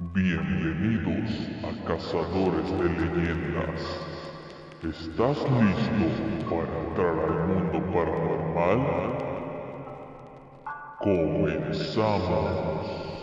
Bienvenidos 0.00 1.48
a 1.64 1.72
Cazadores 1.84 2.70
de 2.70 2.84
Leyendas. 2.84 3.80
¿Estás 4.84 5.38
listo 5.38 6.06
para 6.48 6.78
entrar 6.84 7.18
al 7.18 7.48
mundo 7.48 7.78
paranormal? 7.92 8.80
Comenzamos. 11.00 13.17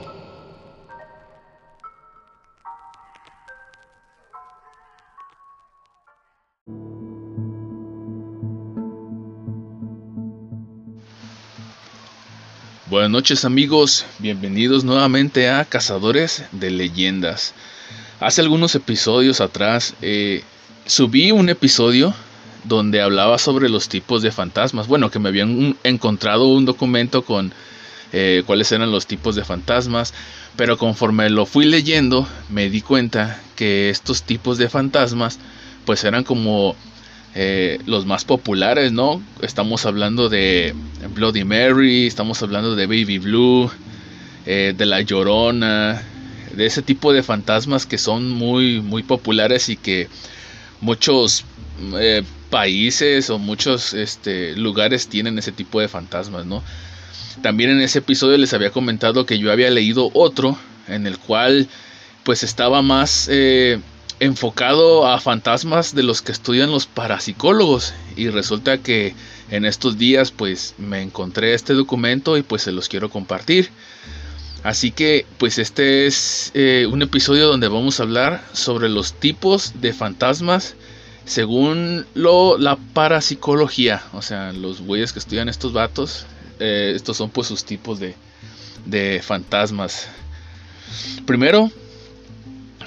Buenas 12.96 13.12
noches 13.12 13.44
amigos, 13.44 14.06
bienvenidos 14.20 14.86
nuevamente 14.86 15.50
a 15.50 15.66
Cazadores 15.66 16.46
de 16.54 16.72
Leyendas. 16.72 17.54
Hace 18.22 18.40
algunos 18.40 18.74
episodios 18.74 19.42
atrás 19.42 19.96
eh, 20.02 20.44
subí 20.86 21.34
un 21.34 21.50
episodio 21.50 22.14
donde 22.64 23.02
hablaba 23.02 23.38
sobre 23.38 23.68
los 23.68 23.90
tipos 23.90 24.22
de 24.22 24.32
fantasmas. 24.32 24.88
Bueno, 24.88 25.12
que 25.12 25.20
me 25.20 25.28
habían 25.28 25.76
encontrado 25.84 26.48
un 26.48 26.64
documento 26.64 27.24
con 27.24 27.52
eh, 28.14 28.44
cuáles 28.46 28.72
eran 28.72 28.94
los 28.94 29.08
tipos 29.08 29.36
de 29.36 29.44
fantasmas, 29.44 30.14
pero 30.56 30.78
conforme 30.78 31.30
lo 31.30 31.46
fui 31.46 31.66
leyendo 31.66 32.26
me 32.48 32.70
di 32.70 32.80
cuenta 32.80 33.42
que 33.58 33.90
estos 33.90 34.24
tipos 34.24 34.58
de 34.58 34.70
fantasmas 34.70 35.38
pues 35.84 36.06
eran 36.06 36.24
como 36.24 36.78
eh, 37.38 37.80
los 37.86 38.06
más 38.06 38.24
populares, 38.24 38.94
¿no? 38.94 39.22
Estamos 39.42 39.86
hablando 39.86 40.30
de 40.30 40.74
Bloody 41.14 41.44
Mary, 41.44 42.08
estamos 42.08 42.42
hablando 42.42 42.78
de 42.78 42.86
Baby 42.88 43.18
Blue, 43.20 43.70
eh, 44.46 44.74
de 44.76 44.86
La 44.86 45.02
Llorona, 45.02 46.02
de 46.56 46.66
ese 46.66 46.82
tipo 46.82 47.12
de 47.12 47.24
fantasmas 47.24 47.86
que 47.86 47.98
son 47.98 48.32
muy, 48.32 48.80
muy 48.80 49.04
populares 49.04 49.68
y 49.68 49.76
que 49.76 50.08
muchos 50.80 51.44
eh, 52.00 52.24
países 52.50 53.30
o 53.30 53.38
muchos 53.38 53.94
este, 53.94 54.56
lugares 54.56 55.10
tienen 55.10 55.38
ese 55.38 55.52
tipo 55.52 55.82
de 55.82 55.90
fantasmas, 55.90 56.46
¿no? 56.46 56.64
También 57.42 57.70
en 57.70 57.82
ese 57.82 58.00
episodio 58.00 58.38
les 58.38 58.54
había 58.54 58.72
comentado 58.72 59.26
que 59.26 59.40
yo 59.40 59.52
había 59.52 59.70
leído 59.72 60.10
otro 60.14 60.58
en 60.88 61.06
el 61.06 61.18
cual 61.18 61.68
pues 62.24 62.44
estaba 62.44 62.82
más 62.82 63.28
enfocado 64.20 65.08
a 65.08 65.20
fantasmas 65.20 65.94
de 65.94 66.04
los 66.04 66.22
que 66.22 66.32
estudian 66.32 66.72
los 66.72 66.86
parapsicólogos. 66.86 67.94
Y 68.16 68.30
resulta 68.30 68.78
que 68.78 69.14
en 69.50 69.66
estos 69.66 69.98
días 69.98 70.32
pues 70.32 70.76
me 70.78 71.02
encontré 71.02 71.54
este 71.54 71.74
documento 71.74 72.38
y 72.38 72.44
pues 72.44 72.64
se 72.64 72.72
los 72.72 72.90
quiero 72.90 73.10
compartir. 73.10 73.70
Así 74.64 74.92
que 74.92 75.26
pues 75.38 75.60
este 75.60 76.08
es 76.08 76.52
eh, 76.56 76.88
un 76.92 77.02
episodio 77.02 77.48
donde 77.48 77.68
vamos 77.68 78.00
a 78.00 78.04
hablar 78.04 78.44
sobre 78.54 78.90
los 78.90 79.14
tipos 79.14 79.74
de 79.80 79.94
fantasmas 79.94 80.76
según 81.26 82.06
lo, 82.14 82.58
la 82.58 82.76
parapsicología. 82.76 84.02
O 84.14 84.22
sea 84.22 84.54
los 84.54 84.82
güeyes 84.82 85.14
que 85.14 85.20
estudian 85.20 85.50
estos 85.50 85.74
vatos 85.74 86.26
eh, 86.60 86.94
estos 86.96 87.18
son 87.18 87.30
pues 87.30 87.48
sus 87.48 87.66
tipos 87.66 88.00
de, 88.00 88.16
de 88.86 89.22
fantasmas. 89.22 90.08
Primero 91.26 91.72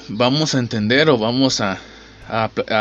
vamos 0.08 0.54
a 0.54 0.58
entender 0.58 1.10
o 1.10 1.18
vamos 1.18 1.60
a, 1.60 1.78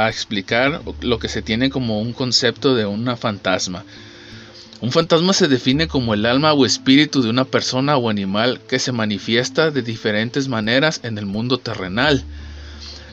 explicar 0.10 0.82
lo 1.00 1.20
que 1.20 1.30
se 1.30 1.42
tiene 1.42 1.70
como 1.70 2.02
un 2.02 2.12
concepto 2.12 2.76
de 2.76 2.86
una 2.86 3.16
fantasma. 3.16 3.86
Un 4.82 4.92
fantasma 4.92 5.32
se 5.32 5.48
define 5.48 5.88
como 5.88 6.14
el 6.14 6.26
alma 6.26 6.52
o 6.52 6.66
espíritu 6.66 7.22
de 7.22 7.30
una 7.30 7.46
persona 7.46 7.96
o 7.96 8.10
animal 8.10 8.60
que 8.68 8.78
se 8.78 8.92
manifiesta 8.92 9.72
de 9.72 9.82
diferentes 9.82 10.50
maneras 10.50 11.00
en 11.04 11.18
el 11.18 11.26
mundo 11.26 11.60
terrenal. 11.60 12.24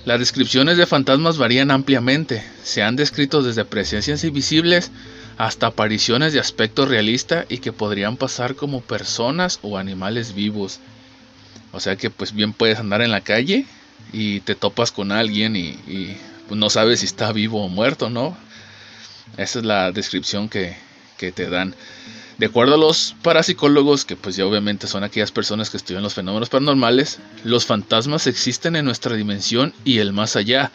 Las 0.04 0.18
descripciones 0.18 0.76
de 0.76 0.86
fantasmas 0.86 1.38
varían 1.38 1.70
ampliamente. 1.70 2.42
Se 2.64 2.82
han 2.82 2.96
descrito 2.96 3.40
desde 3.40 3.64
presencias 3.64 4.24
invisibles 4.24 4.90
hasta 5.38 5.68
apariciones 5.68 6.32
de 6.32 6.40
aspecto 6.40 6.84
realista 6.84 7.46
y 7.48 7.58
que 7.58 7.72
podrían 7.72 8.16
pasar 8.16 8.56
como 8.56 8.80
personas 8.80 9.60
o 9.62 9.78
animales 9.78 10.34
vivos. 10.34 10.80
O 11.70 11.78
sea 11.78 11.94
que 11.94 12.10
pues 12.10 12.32
bien 12.34 12.52
puedes 12.52 12.80
andar 12.80 13.02
en 13.02 13.12
la 13.12 13.20
calle 13.20 13.66
y 14.12 14.40
te 14.40 14.54
topas 14.54 14.92
con 14.92 15.12
alguien 15.12 15.56
y, 15.56 15.76
pues, 16.48 16.58
no 16.58 16.70
sabes 16.70 17.00
si 17.00 17.06
está 17.06 17.32
vivo 17.32 17.64
o 17.64 17.68
muerto, 17.68 18.10
¿no? 18.10 18.36
Esa 19.36 19.58
es 19.58 19.64
la 19.64 19.90
descripción 19.92 20.48
que, 20.48 20.76
te 21.16 21.48
dan. 21.48 21.74
De 22.36 22.46
acuerdo 22.46 22.74
a 22.74 22.78
los 22.78 23.16
parapsicólogos, 23.22 24.04
que 24.04 24.14
pues 24.14 24.36
ya 24.36 24.44
obviamente 24.44 24.86
son 24.86 25.04
aquellas 25.04 25.32
personas 25.32 25.70
que 25.70 25.78
estudian 25.78 26.02
los 26.02 26.12
fenómenos 26.12 26.50
paranormales, 26.50 27.18
los 27.44 27.64
fantasmas 27.64 28.26
existen 28.26 28.76
en 28.76 28.84
nuestra 28.84 29.16
dimensión 29.16 29.72
y 29.86 30.00
el 30.00 30.12
más 30.12 30.36
allá. 30.36 30.70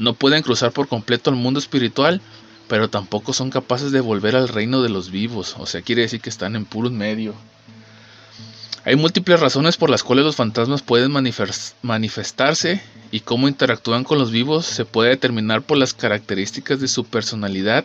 No 0.00 0.14
pueden 0.14 0.42
cruzar 0.42 0.72
por 0.72 0.88
completo 0.88 1.30
al 1.30 1.36
mundo 1.36 1.60
espiritual, 1.60 2.20
pero 2.66 2.90
tampoco 2.90 3.32
son 3.32 3.50
capaces 3.50 3.92
de 3.92 4.00
volver 4.00 4.34
al 4.34 4.48
reino 4.48 4.82
de 4.82 4.88
los 4.88 5.12
vivos. 5.12 5.54
O 5.58 5.66
sea, 5.66 5.82
quiere 5.82 6.02
decir 6.02 6.20
que 6.20 6.30
están 6.30 6.56
en 6.56 6.64
puro 6.64 6.90
medio. 6.90 7.34
Hay 8.84 8.96
múltiples 8.96 9.38
razones 9.38 9.76
por 9.76 9.90
las 9.90 10.02
cuales 10.02 10.24
los 10.24 10.36
fantasmas 10.36 10.82
pueden 10.82 11.12
manifestarse 11.82 12.80
y 13.12 13.20
cómo 13.20 13.46
interactúan 13.46 14.02
con 14.02 14.18
los 14.18 14.32
vivos 14.32 14.66
se 14.66 14.84
puede 14.84 15.10
determinar 15.10 15.62
por 15.62 15.78
las 15.78 15.94
características 15.94 16.80
de 16.80 16.88
su 16.88 17.04
personalidad 17.04 17.84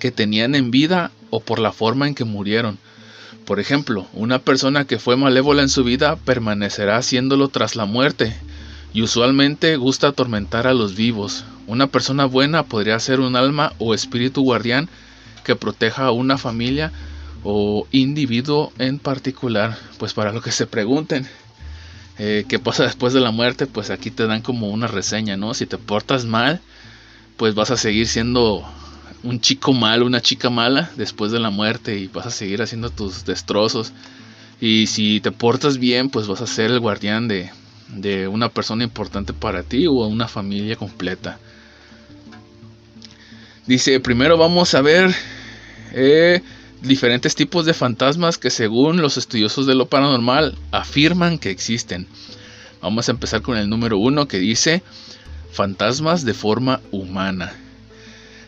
que 0.00 0.10
tenían 0.10 0.56
en 0.56 0.72
vida 0.72 1.12
o 1.30 1.38
por 1.38 1.60
la 1.60 1.70
forma 1.70 2.08
en 2.08 2.16
que 2.16 2.24
murieron. 2.24 2.78
Por 3.44 3.60
ejemplo, 3.60 4.06
una 4.12 4.40
persona 4.40 4.84
que 4.84 4.98
fue 4.98 5.16
malévola 5.16 5.62
en 5.62 5.68
su 5.68 5.84
vida 5.84 6.16
permanecerá 6.16 6.96
haciéndolo 6.96 7.48
tras 7.48 7.76
la 7.76 7.84
muerte 7.84 8.34
y 8.92 9.02
usualmente 9.02 9.76
gusta 9.76 10.08
atormentar 10.08 10.66
a 10.66 10.74
los 10.74 10.96
vivos. 10.96 11.44
Una 11.68 11.86
persona 11.86 12.24
buena 12.24 12.64
podría 12.64 12.98
ser 12.98 13.20
un 13.20 13.36
alma 13.36 13.74
o 13.78 13.94
espíritu 13.94 14.42
guardián 14.42 14.88
que 15.44 15.56
proteja 15.56 16.06
a 16.06 16.10
una 16.12 16.38
familia 16.38 16.92
o 17.44 17.86
individuo 17.90 18.72
en 18.78 18.98
particular, 18.98 19.76
pues 19.98 20.14
para 20.14 20.32
lo 20.32 20.40
que 20.40 20.52
se 20.52 20.66
pregunten. 20.66 21.26
Eh, 22.18 22.44
qué 22.48 22.58
pasa 22.58 22.84
después 22.84 23.12
de 23.12 23.20
la 23.20 23.30
muerte, 23.30 23.66
pues 23.66 23.90
aquí 23.90 24.10
te 24.10 24.26
dan 24.26 24.42
como 24.42 24.68
una 24.68 24.86
reseña, 24.86 25.36
¿no? 25.36 25.54
Si 25.54 25.66
te 25.66 25.78
portas 25.78 26.24
mal, 26.24 26.60
pues 27.36 27.54
vas 27.54 27.70
a 27.70 27.76
seguir 27.76 28.06
siendo 28.06 28.62
un 29.22 29.40
chico 29.40 29.72
malo, 29.72 30.06
una 30.06 30.20
chica 30.20 30.50
mala 30.50 30.90
después 30.96 31.32
de 31.32 31.40
la 31.40 31.50
muerte 31.50 31.98
y 31.98 32.08
vas 32.08 32.26
a 32.26 32.30
seguir 32.30 32.62
haciendo 32.62 32.90
tus 32.90 33.24
destrozos. 33.24 33.92
Y 34.60 34.86
si 34.86 35.20
te 35.20 35.32
portas 35.32 35.78
bien, 35.78 36.10
pues 36.10 36.26
vas 36.26 36.40
a 36.40 36.46
ser 36.46 36.70
el 36.70 36.80
guardián 36.80 37.28
de, 37.28 37.50
de 37.88 38.28
una 38.28 38.48
persona 38.48 38.84
importante 38.84 39.32
para 39.32 39.62
ti 39.62 39.86
o 39.86 39.92
una 39.92 40.28
familia 40.28 40.76
completa. 40.76 41.38
Dice, 43.66 44.00
primero 44.00 44.36
vamos 44.36 44.74
a 44.74 44.82
ver 44.82 45.14
eh, 45.92 46.42
diferentes 46.82 47.34
tipos 47.34 47.64
de 47.64 47.74
fantasmas 47.74 48.38
que 48.38 48.50
según 48.50 49.00
los 49.00 49.16
estudiosos 49.16 49.66
de 49.66 49.74
lo 49.74 49.86
paranormal 49.86 50.58
afirman 50.72 51.38
que 51.38 51.50
existen. 51.50 52.06
Vamos 52.80 53.08
a 53.08 53.12
empezar 53.12 53.42
con 53.42 53.56
el 53.56 53.70
número 53.70 53.98
uno 53.98 54.26
que 54.26 54.38
dice 54.38 54.82
fantasmas 55.52 56.24
de 56.24 56.34
forma 56.34 56.80
humana. 56.90 57.52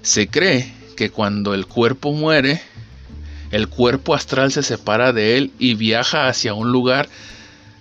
Se 0.03 0.27
cree 0.27 0.72
que 0.97 1.11
cuando 1.11 1.55
el 1.55 1.67
cuerpo 1.67 2.12
muere, 2.12 2.61
el 3.53 3.69
cuerpo 3.69 4.15
astral 4.15 4.51
se 4.51 4.62
separa 4.62 5.12
de 5.12 5.37
él 5.37 5.53
y 5.59 5.75
viaja 5.75 6.27
hacia 6.27 6.55
un 6.55 6.72
lugar 6.72 7.09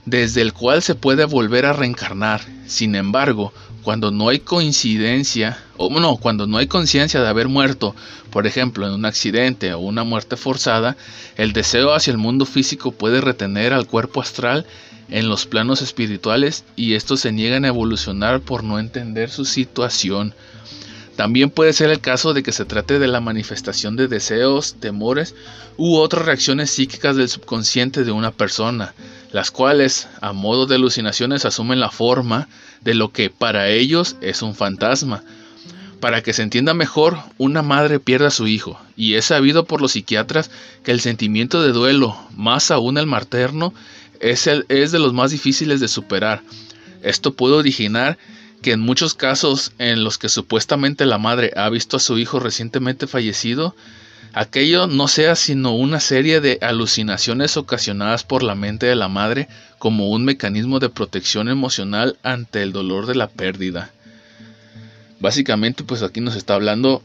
desde 0.06 0.42
el 0.42 0.54
cual 0.54 0.84
se 0.84 0.94
puede 0.94 1.26
volver 1.26 1.66
a 1.66 1.74
reencarnar. 1.74 2.42
Sin 2.68 2.96
embargo, 2.96 3.54
cuando 3.84 4.12
no 4.12 4.30
hay 4.30 4.40
coincidencia, 4.40 5.58
o 5.78 5.90
no, 6.00 6.18
cuando 6.18 6.48
no 6.48 6.58
hay 6.58 6.68
conciencia 6.68 7.22
de 7.22 7.28
haber 7.28 7.50
muerto, 7.50 7.96
por 8.32 8.48
ejemplo, 8.48 8.88
en 8.88 8.94
un 8.94 9.06
accidente 9.06 9.74
o 9.74 9.80
una 9.80 10.04
muerte 10.04 10.38
forzada, 10.38 10.96
el 11.36 11.54
deseo 11.54 11.94
hacia 11.94 12.12
el 12.12 12.18
mundo 12.18 12.46
físico 12.46 12.92
puede 12.92 13.22
retener 13.22 13.74
al 13.74 13.86
cuerpo 13.86 14.22
astral 14.22 14.66
en 15.10 15.28
los 15.30 15.46
planos 15.46 15.82
espirituales 15.82 16.64
y 16.76 16.96
estos 16.96 17.20
se 17.20 17.32
niegan 17.32 17.66
a 17.66 17.70
evolucionar 17.70 18.42
por 18.42 18.64
no 18.64 18.80
entender 18.80 19.30
su 19.30 19.46
situación. 19.46 20.34
También 21.16 21.52
puede 21.52 21.74
ser 21.74 21.92
el 21.92 22.00
caso 22.00 22.34
de 22.34 22.42
que 22.42 22.52
se 22.52 22.66
trate 22.66 22.98
de 22.98 23.08
la 23.08 23.22
manifestación 23.22 23.96
de 23.96 24.08
deseos, 24.08 24.76
temores 24.80 25.36
u 25.78 25.98
otras 25.98 26.26
reacciones 26.26 26.72
psíquicas 26.72 27.16
del 27.16 27.30
subconsciente 27.30 28.04
de 28.04 28.12
una 28.12 28.32
persona, 28.32 28.96
las 29.34 29.50
cuales, 29.50 30.08
a 30.22 30.32
modo 30.32 30.68
de 30.68 30.76
alucinaciones, 30.76 31.44
asumen 31.44 31.80
la 31.80 31.90
forma 31.90 32.48
de 32.82 32.94
lo 32.94 33.12
que 33.12 33.32
para 33.32 33.68
ellos 33.68 34.16
es 34.22 34.44
un 34.44 34.54
fantasma. 34.54 35.24
Para 36.00 36.22
que 36.22 36.34
se 36.34 36.44
entienda 36.44 36.76
mejor, 36.76 37.18
una 37.40 37.64
madre 37.64 38.00
pierde 38.00 38.28
a 38.28 38.32
su 38.32 38.48
hijo, 38.48 38.80
y 38.96 39.16
es 39.16 39.26
sabido 39.26 39.66
por 39.66 39.82
los 39.82 39.94
psiquiatras 39.94 40.52
que 40.84 40.92
el 40.92 41.02
sentimiento 41.02 41.64
de 41.64 41.72
duelo, 41.72 42.16
más 42.36 42.70
aún 42.70 43.00
el 43.00 43.08
materno, 43.08 43.74
es, 44.20 44.46
el, 44.46 44.66
es 44.70 44.92
de 44.92 45.00
los 45.00 45.14
más 45.14 45.32
difíciles 45.32 45.80
de 45.80 45.88
superar. 45.88 46.44
Esto 47.02 47.34
puede 47.34 47.56
originar 47.56 48.20
que 48.62 48.72
en 48.72 48.82
muchos 48.82 49.16
casos 49.16 49.72
en 49.80 50.04
los 50.04 50.20
que 50.20 50.30
supuestamente 50.30 51.08
la 51.08 51.18
madre 51.18 51.52
ha 51.56 51.70
visto 51.70 51.98
a 51.98 52.00
su 52.00 52.20
hijo 52.20 52.40
recientemente 52.40 53.08
fallecido, 53.08 53.76
aquello 54.34 54.88
no 54.88 55.08
sea 55.08 55.36
sino 55.36 55.76
una 55.76 56.00
serie 56.00 56.42
de 56.42 56.58
alucinaciones 56.62 57.56
ocasionadas 57.56 58.24
por 58.24 58.44
la 58.44 58.56
mente 58.56 58.88
de 58.88 58.96
la 58.96 59.08
madre 59.08 59.48
como 59.78 60.10
un 60.10 60.26
mecanismo 60.26 60.80
de 60.80 60.90
protección 60.90 61.50
emocional 61.50 62.18
ante 62.24 62.64
el 62.64 62.74
dolor 62.74 63.06
de 63.06 63.16
la 63.16 63.28
pérdida. 63.28 63.92
Básicamente, 65.20 65.84
pues 65.84 66.04
aquí 66.04 66.20
nos 66.20 66.36
está 66.36 66.56
hablando 66.56 67.02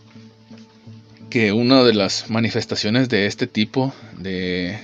que 1.31 1.53
una 1.53 1.85
de 1.85 1.95
las 1.95 2.31
manifestaciones 2.31 3.09
de 3.09 3.27
este 3.27 3.47
tipo, 3.47 3.93
de 4.17 4.79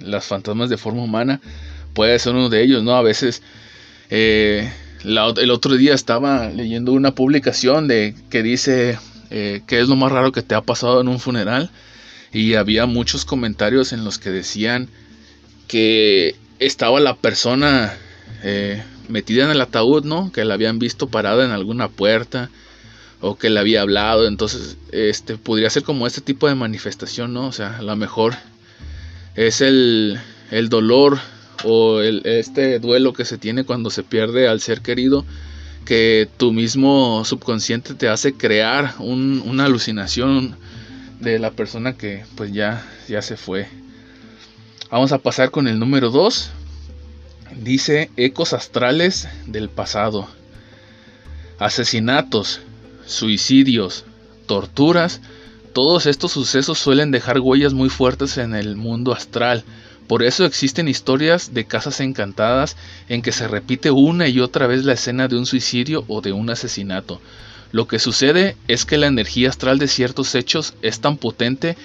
las 0.00 0.26
fantasmas 0.26 0.68
de 0.68 0.76
forma 0.76 1.02
humana, 1.02 1.40
puede 1.94 2.18
ser 2.18 2.34
uno 2.34 2.50
de 2.50 2.62
ellos, 2.62 2.84
¿no? 2.84 2.94
A 2.94 3.02
veces, 3.02 3.42
eh, 4.10 4.70
el 5.02 5.50
otro 5.50 5.76
día 5.76 5.94
estaba 5.94 6.48
leyendo 6.50 6.92
una 6.92 7.14
publicación 7.14 7.88
de 7.88 8.14
que 8.30 8.42
dice 8.42 8.98
eh, 9.30 9.62
qué 9.66 9.80
es 9.80 9.88
lo 9.88 9.96
más 9.96 10.12
raro 10.12 10.32
que 10.32 10.42
te 10.42 10.54
ha 10.54 10.60
pasado 10.60 11.00
en 11.00 11.08
un 11.08 11.20
funeral 11.20 11.70
y 12.32 12.54
había 12.54 12.86
muchos 12.86 13.24
comentarios 13.24 13.92
en 13.92 14.04
los 14.04 14.18
que 14.18 14.30
decían 14.30 14.88
que 15.66 16.36
estaba 16.58 17.00
la 17.00 17.16
persona 17.16 17.94
eh, 18.42 18.82
metida 19.08 19.44
en 19.44 19.50
el 19.50 19.60
ataúd, 19.60 20.04
¿no? 20.04 20.32
Que 20.32 20.44
la 20.44 20.54
habían 20.54 20.78
visto 20.78 21.08
parada 21.08 21.44
en 21.44 21.50
alguna 21.50 21.88
puerta 21.88 22.50
o 23.20 23.36
que 23.36 23.50
le 23.50 23.58
había 23.58 23.82
hablado, 23.82 24.28
entonces 24.28 24.76
este 24.92 25.36
podría 25.36 25.70
ser 25.70 25.82
como 25.82 26.06
este 26.06 26.20
tipo 26.20 26.48
de 26.48 26.54
manifestación, 26.54 27.32
¿no? 27.32 27.46
O 27.48 27.52
sea, 27.52 27.78
a 27.78 27.82
lo 27.82 27.96
mejor 27.96 28.34
es 29.34 29.60
el, 29.60 30.20
el 30.50 30.68
dolor 30.68 31.18
o 31.64 32.00
el, 32.00 32.22
este 32.24 32.78
duelo 32.78 33.12
que 33.12 33.24
se 33.24 33.38
tiene 33.38 33.64
cuando 33.64 33.90
se 33.90 34.04
pierde 34.04 34.46
al 34.46 34.60
ser 34.60 34.82
querido 34.82 35.24
que 35.88 36.28
tu 36.36 36.52
mismo 36.52 37.24
subconsciente 37.24 37.94
te 37.94 38.10
hace 38.10 38.34
crear 38.34 38.96
una 38.98 39.64
alucinación 39.64 40.54
de 41.18 41.38
la 41.38 41.50
persona 41.50 41.94
que 41.94 42.26
pues 42.34 42.52
ya, 42.52 42.86
ya 43.08 43.22
se 43.22 43.38
fue. 43.38 43.68
Vamos 44.90 45.12
a 45.12 45.18
pasar 45.18 45.50
con 45.50 45.66
el 45.66 45.78
número 45.78 46.10
2. 46.10 46.50
Dice 47.62 48.10
ecos 48.18 48.52
astrales 48.52 49.28
del 49.46 49.70
pasado. 49.70 50.28
Asesinatos, 51.58 52.60
suicidios, 53.06 54.04
torturas, 54.44 55.22
todos 55.72 56.04
estos 56.04 56.32
sucesos 56.32 56.78
suelen 56.78 57.12
dejar 57.12 57.40
huellas 57.40 57.72
muy 57.72 57.88
fuertes 57.88 58.36
en 58.36 58.54
el 58.54 58.76
mundo 58.76 59.14
astral. 59.14 59.64
Por 60.08 60.22
eso 60.22 60.46
existen 60.46 60.88
historias 60.88 61.52
de 61.52 61.66
casas 61.66 62.00
encantadas 62.00 62.76
en 63.10 63.20
que 63.20 63.30
se 63.30 63.46
repite 63.46 63.90
una 63.90 64.26
y 64.26 64.40
otra 64.40 64.66
vez 64.66 64.84
la 64.84 64.94
escena 64.94 65.28
de 65.28 65.36
un 65.36 65.44
suicidio 65.44 66.04
o 66.08 66.22
de 66.22 66.32
un 66.32 66.48
asesinato. 66.48 67.20
Lo 67.72 67.86
que 67.86 67.98
sucede 67.98 68.56
es 68.66 68.86
que 68.86 68.96
la 68.96 69.06
energía 69.06 69.50
astral 69.50 69.78
de 69.78 69.86
ciertos 69.86 70.34
hechos 70.34 70.72
es 70.80 71.00
tan 71.00 71.18
potente 71.18 71.76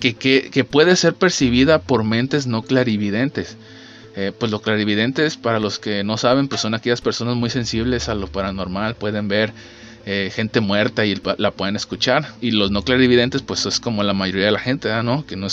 que, 0.00 0.14
que, 0.14 0.64
puede 0.64 0.96
ser 0.96 1.14
percibida 1.14 1.80
por 1.80 2.02
mentes 2.02 2.48
no 2.48 2.62
clarividentes. 2.62 3.56
Eh, 4.16 4.32
pues 4.36 4.50
los 4.50 4.62
clarividentes, 4.62 5.36
para 5.36 5.60
los 5.60 5.78
que 5.78 6.02
no 6.02 6.16
saben, 6.16 6.48
pues 6.48 6.60
son 6.60 6.74
aquellas 6.74 7.00
personas 7.00 7.36
muy 7.36 7.50
sensibles 7.50 8.08
a 8.08 8.16
lo 8.16 8.26
paranormal, 8.26 8.96
pueden 8.96 9.28
ver 9.28 9.52
eh, 10.10 10.30
gente 10.34 10.60
muerta 10.60 11.04
y 11.04 11.20
la 11.36 11.50
pueden 11.50 11.76
escuchar. 11.76 12.34
Y 12.40 12.52
los 12.52 12.70
no 12.70 12.82
clarividentes, 12.82 13.42
pues 13.42 13.66
es 13.66 13.78
como 13.78 14.02
la 14.02 14.14
mayoría 14.14 14.46
de 14.46 14.52
la 14.52 14.58
gente, 14.58 14.90
¿no? 15.02 15.26
Que 15.26 15.36
no, 15.36 15.48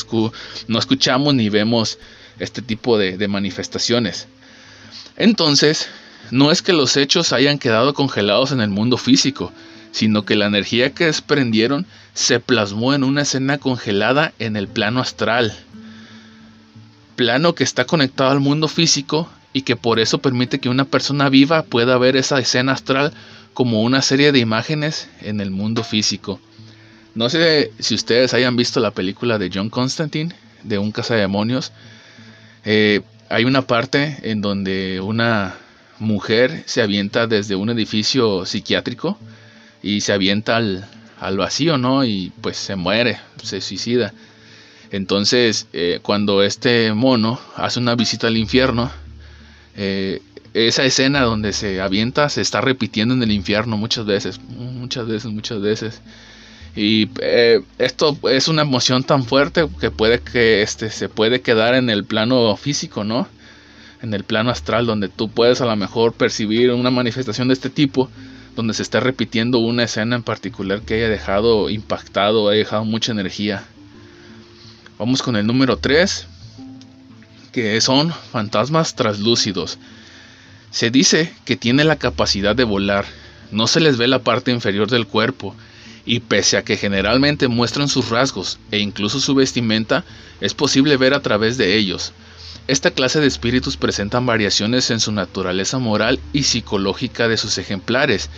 no 0.67 0.79
escuchamos 0.79 1.35
ni 1.35 1.49
vemos 1.49 1.99
este 2.39 2.61
tipo 2.61 2.97
de 2.97 3.27
manifestaciones. 3.27 4.27
Entonces, 5.17 5.89
no 6.31 6.51
es 6.51 6.61
que 6.61 6.73
los 6.73 6.97
hechos 6.97 7.33
hayan 7.33 7.59
quedado 7.59 7.93
congelados 7.93 8.51
en 8.51 8.61
el 8.61 8.69
mundo 8.69 8.97
físico, 8.97 9.51
sino 9.91 10.25
que 10.25 10.35
la 10.35 10.47
energía 10.47 10.93
que 10.93 11.05
desprendieron 11.05 11.85
se 12.13 12.39
plasmó 12.39 12.93
en 12.93 13.03
una 13.03 13.23
escena 13.23 13.57
congelada 13.57 14.33
en 14.39 14.55
el 14.55 14.67
plano 14.67 15.01
astral. 15.01 15.53
Plano 17.15 17.55
que 17.55 17.63
está 17.63 17.85
conectado 17.85 18.31
al 18.31 18.39
mundo 18.39 18.67
físico 18.67 19.29
y 19.53 19.61
que 19.61 19.75
por 19.75 19.99
eso 19.99 20.17
permite 20.17 20.59
que 20.59 20.69
una 20.69 20.85
persona 20.85 21.29
viva 21.29 21.63
pueda 21.63 21.97
ver 21.97 22.17
esa 22.17 22.39
escena 22.39 22.73
astral 22.73 23.13
como 23.55 23.81
una 23.81 24.01
serie 24.01 24.33
de 24.33 24.39
imágenes 24.39 25.09
en 25.21 25.39
el 25.39 25.49
mundo 25.49 25.83
físico. 25.83 26.41
No 27.15 27.29
sé 27.29 27.71
si 27.79 27.95
ustedes 27.95 28.33
hayan 28.33 28.57
visto 28.57 28.81
la 28.81 28.91
película 28.91 29.39
de 29.39 29.49
John 29.51 29.69
Constantine, 29.69 30.35
de 30.63 30.77
un 30.77 30.91
cazademonios. 30.91 31.71
Eh, 32.65 33.01
hay 33.29 33.45
una 33.45 33.61
parte 33.61 34.17
en 34.23 34.41
donde 34.41 34.99
una 34.99 35.55
mujer 35.99 36.63
se 36.65 36.81
avienta 36.81 37.27
desde 37.27 37.55
un 37.55 37.69
edificio 37.69 38.45
psiquiátrico 38.45 39.17
y 39.81 40.01
se 40.01 40.11
avienta 40.11 40.57
al, 40.57 40.85
vacío, 41.37 41.77
¿no? 41.77 42.03
Y 42.03 42.33
pues 42.41 42.57
se 42.57 42.75
muere, 42.75 43.19
se 43.41 43.61
suicida. 43.61 44.13
Entonces, 44.91 45.67
eh, 45.71 45.99
cuando 46.01 46.43
este 46.43 46.91
mono 46.93 47.39
hace 47.55 47.79
una 47.79 47.95
visita 47.95 48.27
al 48.27 48.35
infierno, 48.35 48.91
eh, 49.77 50.21
esa 50.55 50.85
escena 50.85 51.21
donde 51.21 51.51
se 51.51 51.81
avienta 51.81 52.29
se 52.29 52.39
está 52.39 52.61
repitiendo 52.61 53.13
en 53.13 53.21
el 53.21 53.31
infierno 53.31 53.75
muchas 53.75 54.05
veces, 54.05 54.39
muchas 54.39 55.05
veces, 55.05 55.31
muchas 55.31 55.59
veces. 55.59 56.01
Y 56.77 57.09
eh, 57.19 57.61
esto 57.77 58.17
es 58.29 58.47
una 58.47 58.61
emoción 58.61 59.03
tan 59.03 59.25
fuerte 59.25 59.67
que 59.81 59.91
puede 59.91 60.19
que 60.19 60.61
este 60.61 60.89
se 60.91 61.09
puede 61.09 61.41
quedar 61.41 61.75
en 61.75 61.89
el 61.89 62.05
plano 62.05 62.55
físico, 62.55 63.03
¿no? 63.03 63.27
En 64.01 64.13
el 64.13 64.23
plano 64.23 64.49
astral 64.49 64.85
donde 64.85 65.09
tú 65.09 65.29
puedes 65.29 65.59
a 65.59 65.65
lo 65.65 65.75
mejor 65.75 66.13
percibir 66.13 66.71
una 66.71 66.89
manifestación 66.89 67.49
de 67.49 67.53
este 67.53 67.69
tipo 67.69 68.09
donde 68.55 68.73
se 68.73 68.83
está 68.83 69.01
repitiendo 69.01 69.59
una 69.59 69.83
escena 69.83 70.15
en 70.15 70.23
particular 70.23 70.81
que 70.81 70.95
haya 70.95 71.09
dejado 71.09 71.69
impactado, 71.69 72.47
haya 72.47 72.59
dejado 72.59 72.85
mucha 72.85 73.11
energía. 73.11 73.65
Vamos 74.97 75.21
con 75.21 75.35
el 75.35 75.45
número 75.45 75.75
3, 75.75 76.27
que 77.51 77.81
son 77.81 78.13
fantasmas 78.31 78.95
translúcidos. 78.95 79.77
Se 80.75 80.89
dice 80.89 81.33
que 81.45 81.55
tiene 81.55 81.85
la 81.85 81.95
capacidad 81.95 82.53
de 82.53 82.65
volar, 82.65 83.05
no 83.49 83.65
se 83.65 83.79
les 83.79 83.95
ve 83.95 84.09
la 84.09 84.19
parte 84.19 84.51
inferior 84.51 84.89
del 84.89 85.07
cuerpo, 85.07 85.55
y 86.05 86.19
pese 86.19 86.57
a 86.57 86.65
que 86.65 86.75
generalmente 86.75 87.47
muestran 87.47 87.87
sus 87.87 88.09
rasgos 88.09 88.59
e 88.71 88.79
incluso 88.79 89.21
su 89.21 89.35
vestimenta, 89.35 90.03
es 90.41 90.53
posible 90.53 90.97
ver 90.97 91.13
a 91.13 91.21
través 91.21 91.55
de 91.55 91.77
ellos. 91.77 92.11
Esta 92.67 92.91
clase 92.91 93.21
de 93.21 93.27
espíritus 93.27 93.77
presentan 93.77 94.25
variaciones 94.25 94.91
en 94.91 94.99
su 94.99 95.13
naturaleza 95.13 95.79
moral 95.79 96.19
y 96.33 96.43
psicológica 96.43 97.29
de 97.29 97.37
sus 97.37 97.57
ejemplares, 97.57 98.29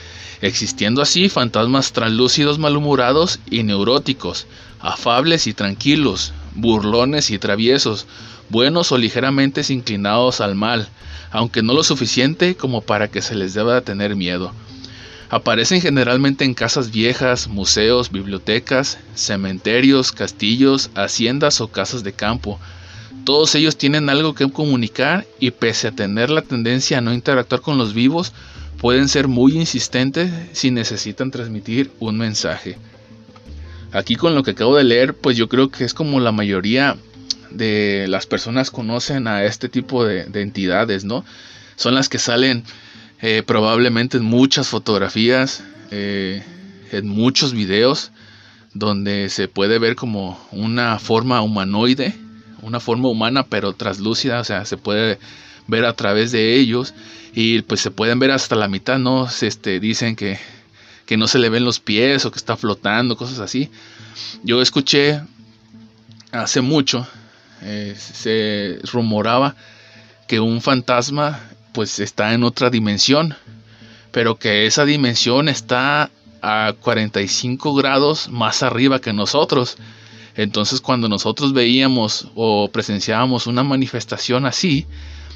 existiendo 0.43 1.01
así 1.01 1.29
fantasmas 1.29 1.91
translúcidos 1.91 2.59
malhumorados 2.59 3.39
y 3.49 3.63
neuróticos, 3.63 4.45
afables 4.79 5.47
y 5.47 5.55
tranquilos, 5.55 6.33
burlones 6.53 7.31
y 7.31 7.39
traviesos, 7.39 8.05
buenos 8.49 8.91
o 8.91 8.97
ligeramente 8.97 9.61
inclinados 9.69 10.41
al 10.41 10.55
mal, 10.55 10.87
aunque 11.31 11.61
no 11.61 11.73
lo 11.73 11.83
suficiente 11.83 12.55
como 12.55 12.81
para 12.81 13.09
que 13.09 13.21
se 13.21 13.35
les 13.35 13.53
deba 13.53 13.81
tener 13.81 14.15
miedo. 14.15 14.53
Aparecen 15.29 15.81
generalmente 15.81 16.45
en 16.45 16.53
casas 16.53 16.91
viejas, 16.91 17.49
museos, 17.49 18.11
bibliotecas, 18.11 18.97
cementerios, 19.13 20.13
castillos, 20.13 20.89
haciendas 20.95 21.59
o 21.59 21.67
casas 21.67 22.03
de 22.03 22.13
campo. 22.13 22.59
Todos 23.25 23.53
ellos 23.55 23.77
tienen 23.77 24.09
algo 24.09 24.33
que 24.33 24.49
comunicar 24.49 25.27
y 25.37 25.51
pese 25.51 25.89
a 25.89 25.91
tener 25.91 26.29
la 26.29 26.43
tendencia 26.43 26.99
a 26.99 27.01
no 27.01 27.13
interactuar 27.13 27.59
con 27.59 27.77
los 27.77 27.93
vivos, 27.93 28.31
pueden 28.77 29.09
ser 29.09 29.27
muy 29.27 29.57
insistentes 29.57 30.31
si 30.53 30.71
necesitan 30.71 31.29
transmitir 31.29 31.91
un 31.99 32.17
mensaje. 32.17 32.77
Aquí 33.91 34.15
con 34.15 34.33
lo 34.33 34.43
que 34.43 34.51
acabo 34.51 34.77
de 34.77 34.85
leer, 34.85 35.13
pues 35.13 35.35
yo 35.35 35.49
creo 35.49 35.69
que 35.69 35.83
es 35.83 35.93
como 35.93 36.21
la 36.21 36.31
mayoría 36.31 36.95
de 37.51 38.05
las 38.07 38.25
personas 38.25 38.71
conocen 38.71 39.27
a 39.27 39.43
este 39.43 39.69
tipo 39.69 40.05
de, 40.05 40.27
entidades, 40.41 41.05
¿no? 41.05 41.25
Son 41.75 41.93
las 41.93 42.09
que 42.09 42.19
salen 42.19 42.63
eh, 43.21 43.43
probablemente 43.45 44.17
en 44.17 44.23
muchas 44.23 44.67
fotografías, 44.67 45.63
eh, 45.91 46.43
en 46.91 47.07
muchos 47.07 47.53
videos, 47.53 48.11
donde 48.73 49.29
se 49.29 49.47
puede 49.47 49.79
ver 49.79 49.95
como 49.95 50.39
una 50.51 50.99
forma 50.99 51.41
humanoide, 51.41 52.15
una 52.61 52.79
forma 52.79 53.09
humana 53.09 53.43
pero 53.43 53.73
traslúcida, 53.73 54.39
o 54.39 54.43
sea, 54.43 54.65
se 54.65 54.77
puede 54.77 55.19
ver 55.67 55.85
a 55.85 55.93
través 55.93 56.31
de 56.31 56.55
ellos 56.55 56.93
y 57.33 57.61
pues 57.61 57.81
se 57.81 57.91
pueden 57.91 58.19
ver 58.19 58.31
hasta 58.31 58.55
la 58.55 58.67
mitad, 58.67 58.99
¿no? 58.99 59.27
Este, 59.41 59.79
dicen 59.79 60.15
que, 60.15 60.39
que 61.05 61.17
no 61.17 61.27
se 61.27 61.39
le 61.39 61.49
ven 61.49 61.65
los 61.65 61.79
pies 61.79 62.25
o 62.25 62.31
que 62.31 62.39
está 62.39 62.57
flotando, 62.57 63.17
cosas 63.17 63.39
así. 63.39 63.69
Yo 64.43 64.61
escuché 64.61 65.21
hace 66.31 66.61
mucho 66.61 67.07
eh, 67.61 67.95
se 67.97 68.79
rumoraba 68.91 69.55
que 70.27 70.39
un 70.39 70.61
fantasma 70.61 71.39
pues 71.73 71.99
está 71.99 72.33
en 72.33 72.43
otra 72.43 72.69
dimensión, 72.69 73.35
pero 74.11 74.37
que 74.37 74.65
esa 74.65 74.85
dimensión 74.85 75.47
está 75.49 76.09
a 76.41 76.73
45 76.79 77.75
grados 77.75 78.29
más 78.29 78.63
arriba 78.63 78.99
que 78.99 79.13
nosotros. 79.13 79.77
Entonces 80.35 80.81
cuando 80.81 81.09
nosotros 81.09 81.53
veíamos 81.53 82.29
o 82.35 82.69
presenciábamos 82.71 83.47
una 83.47 83.63
manifestación 83.63 84.45
así, 84.45 84.85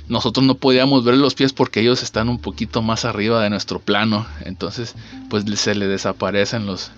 nosotros 0.07 0.45
no 0.45 0.55
podíamos 0.55 1.03
ver 1.03 1.15
los 1.15 1.35
pies 1.35 1.53
porque 1.53 1.79
ellos 1.81 2.03
están 2.03 2.27
un 2.27 2.39
poquito 2.39 2.81
más 2.81 3.05
arriba 3.05 3.41
de 3.41 3.49
nuestro 3.49 3.79
plano. 3.79 4.25
Entonces 4.45 4.95
pues 5.29 5.45
se 5.59 5.75
le 5.75 5.87
desaparecen 5.87 6.65
los, 6.65 6.91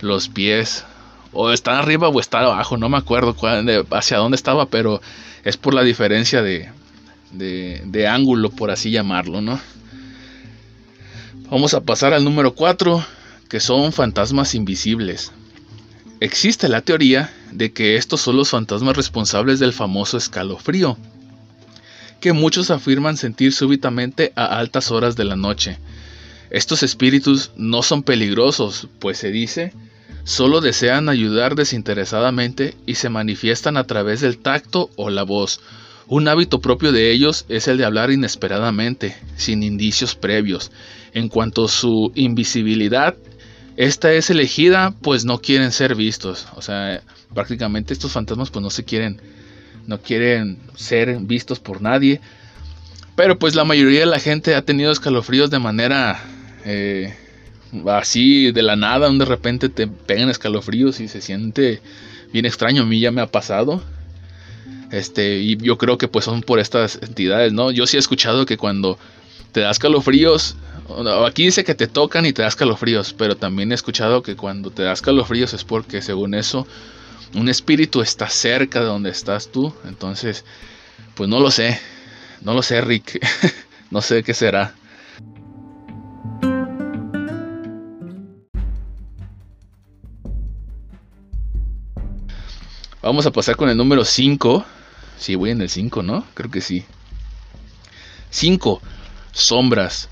los 0.00 0.28
pies 0.28 0.84
o 1.40 1.52
está 1.52 1.78
arriba 1.78 2.08
o 2.08 2.18
está 2.18 2.40
abajo, 2.40 2.76
no 2.76 2.88
me 2.88 2.96
acuerdo 2.96 3.36
hacia 3.92 4.16
dónde 4.16 4.34
estaba, 4.34 4.66
pero 4.66 5.00
es 5.44 5.56
por 5.56 5.72
la 5.72 5.84
diferencia 5.84 6.42
de, 6.42 6.68
de, 7.30 8.08
ángulo, 8.08 8.50
por 8.50 8.72
así 8.72 8.90
llamarlo, 8.90 9.40
¿no? 9.40 9.60
Vamos 11.48 11.74
a 11.74 11.80
pasar 11.80 12.12
al 12.12 12.24
número 12.24 12.54
4, 12.54 13.04
que 13.48 13.60
son 13.60 13.92
fantasmas 13.92 14.56
invisibles. 14.56 15.30
Existe 16.18 16.68
la 16.68 16.80
teoría 16.80 17.32
de 17.52 17.72
que 17.72 17.94
estos 17.94 18.20
son 18.20 18.36
los 18.36 18.50
fantasmas 18.50 18.96
responsables 18.96 19.60
del 19.60 19.72
famoso 19.72 20.16
escalofrío, 20.16 20.98
que 22.18 22.32
muchos 22.32 22.72
afirman 22.72 23.16
sentir 23.16 23.52
súbitamente 23.52 24.32
a 24.34 24.58
altas 24.58 24.90
horas 24.90 25.14
de 25.14 25.24
la 25.24 25.36
noche. 25.36 25.78
Estos 26.50 26.82
espíritus 26.82 27.52
no 27.56 27.84
son 27.84 28.02
peligrosos, 28.02 28.88
pues 28.98 29.18
se 29.18 29.30
dice, 29.30 29.72
solo 30.24 30.60
desean 30.60 31.08
ayudar 31.08 31.54
desinteresadamente 31.54 32.74
y 32.86 32.96
se 32.96 33.08
manifiestan 33.08 33.76
a 33.76 33.84
través 33.84 34.20
del 34.20 34.38
tacto 34.38 34.90
o 34.96 35.10
la 35.10 35.22
voz. 35.22 35.60
Un 36.06 36.26
hábito 36.26 36.60
propio 36.60 36.90
de 36.90 37.10
ellos 37.10 37.44
es 37.48 37.68
el 37.68 37.76
de 37.76 37.84
hablar 37.84 38.10
inesperadamente, 38.10 39.16
sin 39.36 39.62
indicios 39.62 40.14
previos. 40.14 40.70
En 41.12 41.28
cuanto 41.28 41.66
a 41.66 41.68
su 41.68 42.12
invisibilidad, 42.14 43.14
esta 43.76 44.12
es 44.12 44.30
elegida 44.30 44.94
pues 45.02 45.24
no 45.24 45.38
quieren 45.38 45.70
ser 45.70 45.94
vistos. 45.94 46.46
O 46.56 46.62
sea, 46.62 47.02
prácticamente 47.34 47.92
estos 47.92 48.12
fantasmas 48.12 48.50
pues 48.50 48.62
no 48.62 48.70
se 48.70 48.84
quieren, 48.84 49.20
no 49.86 50.00
quieren 50.00 50.58
ser 50.76 51.18
vistos 51.20 51.60
por 51.60 51.82
nadie. 51.82 52.20
Pero 53.14 53.38
pues 53.38 53.54
la 53.54 53.64
mayoría 53.64 54.00
de 54.00 54.06
la 54.06 54.18
gente 54.18 54.54
ha 54.54 54.62
tenido 54.62 54.90
escalofríos 54.90 55.50
de 55.50 55.58
manera 55.58 56.22
eh, 56.64 57.14
así 57.86 58.52
de 58.52 58.62
la 58.62 58.76
nada, 58.76 59.06
donde 59.06 59.24
de 59.24 59.30
repente 59.30 59.68
te 59.68 59.86
pegan 59.86 60.30
escalofríos 60.30 61.00
y 61.00 61.08
se 61.08 61.20
siente 61.20 61.80
bien 62.32 62.46
extraño. 62.46 62.82
A 62.82 62.86
mí 62.86 63.00
ya 63.00 63.10
me 63.10 63.20
ha 63.20 63.26
pasado. 63.26 63.82
Este, 64.90 65.38
y 65.38 65.56
yo 65.58 65.76
creo 65.76 65.98
que 65.98 66.08
pues 66.08 66.24
son 66.24 66.42
por 66.42 66.60
estas 66.60 66.98
entidades, 67.02 67.52
¿no? 67.52 67.70
Yo 67.70 67.86
sí 67.86 67.96
he 67.96 68.00
escuchado 68.00 68.46
que 68.46 68.56
cuando 68.56 68.98
te 69.52 69.60
das 69.60 69.78
calofríos, 69.78 70.56
aquí 71.26 71.44
dice 71.44 71.64
que 71.64 71.74
te 71.74 71.86
tocan 71.86 72.24
y 72.26 72.32
te 72.32 72.42
das 72.42 72.56
calofríos, 72.56 73.12
pero 73.12 73.36
también 73.36 73.72
he 73.72 73.74
escuchado 73.74 74.22
que 74.22 74.36
cuando 74.36 74.70
te 74.70 74.82
das 74.82 75.02
calofríos 75.02 75.52
es 75.52 75.64
porque 75.64 76.00
según 76.00 76.34
eso 76.34 76.66
un 77.34 77.48
espíritu 77.48 78.00
está 78.00 78.28
cerca 78.28 78.80
de 78.80 78.86
donde 78.86 79.10
estás 79.10 79.48
tú, 79.48 79.74
entonces 79.84 80.44
pues 81.14 81.28
no 81.28 81.40
lo 81.40 81.50
sé, 81.50 81.78
no 82.42 82.54
lo 82.54 82.62
sé 82.62 82.80
Rick, 82.80 83.20
no 83.90 84.00
sé 84.00 84.22
qué 84.22 84.32
será. 84.32 84.74
Vamos 93.08 93.24
a 93.24 93.32
pasar 93.32 93.56
con 93.56 93.70
el 93.70 93.76
número 93.78 94.04
5. 94.04 94.66
Sí, 95.16 95.34
voy 95.34 95.48
en 95.48 95.62
el 95.62 95.70
5, 95.70 96.02
¿no? 96.02 96.26
Creo 96.34 96.50
que 96.50 96.60
sí. 96.60 96.84
5. 98.28 98.82
Sombras. 99.32 100.10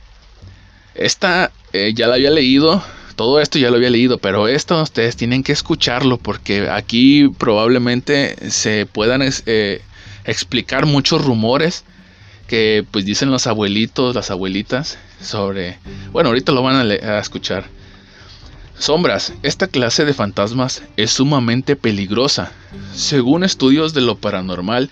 Esta 0.95 1.53
eh, 1.75 1.93
ya 1.95 2.07
la 2.07 2.15
había 2.15 2.31
leído. 2.31 2.83
Todo 3.15 3.43
esto 3.43 3.59
ya 3.59 3.69
lo 3.69 3.76
había 3.76 3.91
leído, 3.91 4.17
pero 4.17 4.49
esto 4.49 4.81
ustedes 4.81 5.15
tienen 5.15 5.43
que 5.43 5.53
escucharlo 5.53 6.17
porque 6.17 6.71
aquí 6.71 7.29
probablemente 7.29 8.50
se 8.50 8.87
puedan 8.87 9.21
eh, 9.23 9.83
explicar 10.25 10.87
muchos 10.87 11.23
rumores 11.23 11.85
que 12.49 12.83
pues 12.91 13.05
dicen 13.05 13.31
los 13.31 13.47
abuelitos, 13.47 14.15
las 14.15 14.31
abuelitas 14.31 14.97
sobre... 15.21 15.76
Bueno, 16.12 16.31
ahorita 16.31 16.50
lo 16.50 16.62
van 16.62 16.76
a, 16.76 16.95
a 16.95 17.19
escuchar. 17.19 17.67
Sombras. 18.78 19.33
Esta 19.42 19.68
clase 19.68 20.04
de 20.04 20.12
fantasmas 20.12 20.83
es 20.97 21.11
sumamente 21.11 21.76
peligrosa. 21.76 22.52
Según 22.95 23.42
estudios 23.42 23.95
de 23.95 24.02
lo 24.02 24.16
paranormal, 24.16 24.90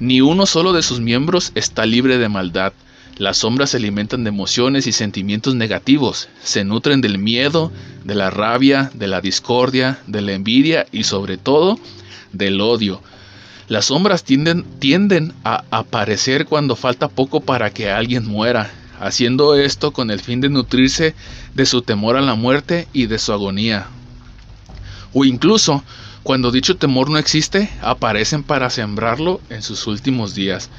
ni 0.00 0.20
uno 0.20 0.46
solo 0.46 0.72
de 0.72 0.82
sus 0.82 1.00
miembros 1.00 1.52
está 1.54 1.86
libre 1.86 2.18
de 2.18 2.28
maldad. 2.28 2.74
Las 3.16 3.38
sombras 3.38 3.70
se 3.70 3.78
alimentan 3.78 4.24
de 4.24 4.28
emociones 4.28 4.86
y 4.86 4.92
sentimientos 4.92 5.54
negativos, 5.54 6.28
se 6.42 6.64
nutren 6.64 7.00
del 7.00 7.18
miedo, 7.18 7.70
de 8.04 8.14
la 8.14 8.30
rabia, 8.30 8.90
de 8.94 9.06
la 9.06 9.20
discordia, 9.20 9.98
de 10.06 10.22
la 10.22 10.32
envidia 10.32 10.86
y 10.92 11.04
sobre 11.04 11.36
todo 11.36 11.78
del 12.32 12.60
odio. 12.60 13.02
Las 13.68 13.86
sombras 13.86 14.24
tienden, 14.24 14.64
tienden 14.78 15.32
a 15.44 15.64
aparecer 15.70 16.46
cuando 16.46 16.76
falta 16.76 17.08
poco 17.08 17.40
para 17.40 17.70
que 17.70 17.90
alguien 17.90 18.26
muera, 18.26 18.70
haciendo 19.02 19.56
esto 19.56 19.90
con 19.92 20.10
el 20.10 20.20
fin 20.20 20.40
de 20.40 20.48
nutrirse 20.48 21.14
de 21.54 21.66
su 21.66 21.82
temor 21.82 22.16
a 22.16 22.20
la 22.20 22.36
muerte 22.36 22.86
y 22.92 23.06
de 23.06 23.18
su 23.18 23.32
agonía. 23.32 23.86
O 25.12 25.24
incluso, 25.24 25.82
cuando 26.22 26.52
dicho 26.52 26.76
temor 26.76 27.10
no 27.10 27.18
existe, 27.18 27.68
aparecen 27.82 28.44
para 28.44 28.70
sembrarlo 28.70 29.40
en 29.50 29.62
sus 29.62 29.88
últimos 29.88 30.34
días. 30.36 30.70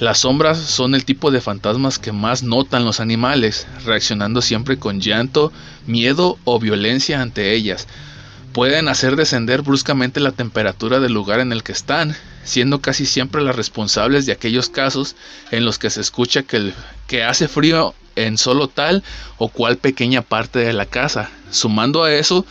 Las 0.00 0.18
sombras 0.18 0.58
son 0.58 0.94
el 0.94 1.04
tipo 1.04 1.30
de 1.30 1.40
fantasmas 1.40 1.98
que 1.98 2.10
más 2.10 2.42
notan 2.42 2.84
los 2.84 2.98
animales, 2.98 3.68
reaccionando 3.84 4.42
siempre 4.42 4.78
con 4.78 5.00
llanto, 5.00 5.52
miedo 5.86 6.38
o 6.44 6.58
violencia 6.58 7.22
ante 7.22 7.54
ellas. 7.54 7.86
Pueden 8.52 8.88
hacer 8.88 9.14
descender 9.14 9.62
bruscamente 9.62 10.18
la 10.18 10.32
temperatura 10.32 10.98
del 10.98 11.12
lugar 11.12 11.38
en 11.38 11.52
el 11.52 11.62
que 11.62 11.72
están, 11.72 12.16
siendo 12.44 12.80
casi 12.80 13.06
siempre 13.06 13.42
las 13.42 13.56
responsables 13.56 14.26
de 14.26 14.32
aquellos 14.32 14.68
casos 14.68 15.16
en 15.50 15.64
los 15.64 15.78
que 15.78 15.90
se 15.90 16.00
escucha 16.00 16.42
que, 16.42 16.72
que 17.06 17.24
hace 17.24 17.48
frío 17.48 17.94
en 18.16 18.38
solo 18.38 18.68
tal 18.68 19.02
o 19.38 19.48
cual 19.48 19.76
pequeña 19.76 20.22
parte 20.22 20.58
de 20.60 20.72
la 20.72 20.86
casa. 20.86 21.30
Sumando 21.50 22.04
a 22.04 22.12
eso, 22.12 22.44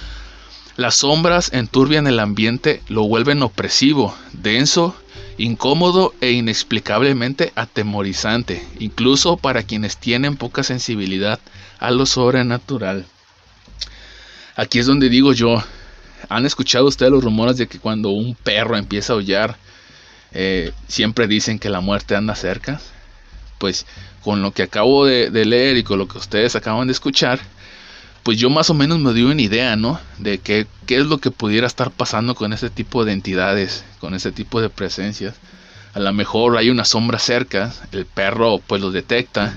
las 0.77 0.96
sombras 0.96 1.51
enturbian 1.53 2.08
el 2.08 2.19
ambiente, 2.19 2.81
lo 2.88 3.03
vuelven 3.03 3.43
opresivo, 3.43 4.15
denso, 4.34 4.96
incómodo 5.38 6.13
e 6.22 6.31
inexplicablemente 6.31 7.51
atemorizante, 7.55 8.65
incluso 8.79 9.38
para 9.38 9.63
quienes 9.63 9.98
tienen 9.98 10.38
poca 10.38 10.63
sensibilidad 10.63 11.39
a 11.79 11.91
lo 11.91 12.05
sobrenatural. 12.05 13.05
Aquí 14.55 14.79
es 14.79 14.86
donde 14.86 15.10
digo 15.10 15.34
yo, 15.34 15.63
¿han 16.27 16.46
escuchado 16.46 16.86
ustedes 16.86 17.12
los 17.12 17.24
rumores 17.24 17.58
de 17.58 17.67
que 17.67 17.79
cuando 17.79 18.10
un 18.10 18.36
perro 18.36 18.77
empieza 18.77 19.13
a 19.13 19.15
aullar, 19.15 19.58
eh, 20.31 20.71
siempre 20.88 21.27
dicen 21.27 21.59
que 21.59 21.69
la 21.69 21.81
muerte 21.81 22.15
anda 22.15 22.36
cerca. 22.36 22.79
Pues 23.57 23.86
con 24.24 24.41
lo 24.41 24.51
que 24.51 24.63
acabo 24.63 25.05
de, 25.05 25.29
leer 25.45 25.77
y 25.77 25.83
con 25.83 26.00
lo 26.00 26.07
que 26.07 26.17
ustedes 26.17 26.55
acaban 26.55 26.88
de 26.88 26.93
escuchar, 26.93 27.39
pues 28.24 28.38
yo 28.38 28.50
más 28.50 28.69
o 28.69 28.74
menos 28.74 29.00
me 29.00 29.13
dio 29.13 29.29
una 29.29 29.41
idea, 29.41 29.75
¿no? 29.75 30.00
De 30.17 30.38
qué, 30.39 30.67
qué 30.86 30.98
es 30.98 31.05
lo 31.05 31.17
que 31.17 31.31
pudiera 31.31 31.67
estar 31.67 31.91
pasando 31.91 32.36
con 32.36 32.53
ese 32.53 32.69
tipo 32.69 33.05
de 33.05 33.13
entidades, 33.13 33.83
con 34.00 34.13
ese 34.13 34.31
tipo 34.31 34.62
de 34.62 34.69
presencias. 34.69 35.36
A 35.93 36.00
lo 36.00 36.13
mejor 36.13 36.57
hay 36.57 36.69
una 36.69 36.86
sombra 36.86 37.17
cerca, 37.17 37.74
el 37.91 38.05
perro 38.05 38.59
pues 38.59 38.81
lo 38.81 38.91
detecta 38.91 39.53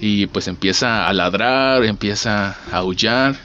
y 0.00 0.26
pues 0.26 0.48
empieza 0.48 1.08
a 1.08 1.12
ladrar, 1.12 1.84
empieza 1.84 2.56
a 2.70 2.78
aullar. 2.78 3.36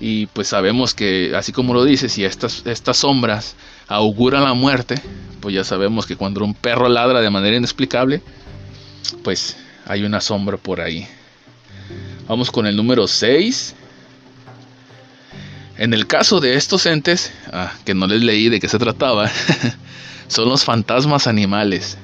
Y 0.00 0.26
pues 0.26 0.48
sabemos 0.48 0.92
que, 0.94 1.32
así 1.34 1.52
como 1.52 1.72
lo 1.72 1.84
dice, 1.84 2.08
si 2.08 2.24
estas, 2.24 2.66
estas 2.66 2.98
sombras 2.98 3.56
auguran 3.88 4.44
la 4.44 4.54
muerte, 4.54 5.00
pues 5.40 5.54
ya 5.54 5.64
sabemos 5.64 6.06
que 6.06 6.16
cuando 6.16 6.44
un 6.44 6.54
perro 6.54 6.88
ladra 6.88 7.20
de 7.20 7.30
manera 7.30 7.56
inexplicable, 7.56 8.22
pues 9.22 9.56
hay 9.86 10.04
una 10.04 10.20
sombra 10.20 10.56
por 10.56 10.80
ahí. 10.80 11.06
Vamos 12.26 12.50
con 12.50 12.66
el 12.66 12.76
número 12.76 13.06
6. 13.06 13.74
En 15.76 15.92
el 15.92 16.06
caso 16.06 16.40
de 16.40 16.54
estos 16.54 16.86
entes, 16.86 17.32
ah, 17.52 17.72
que 17.84 17.94
no 17.94 18.06
les 18.06 18.22
leí 18.22 18.48
de 18.48 18.60
qué 18.60 18.68
se 18.68 18.78
trataba, 18.78 19.30
son 20.28 20.48
los 20.48 20.64
fantasmas 20.64 21.26
animales. 21.26 21.98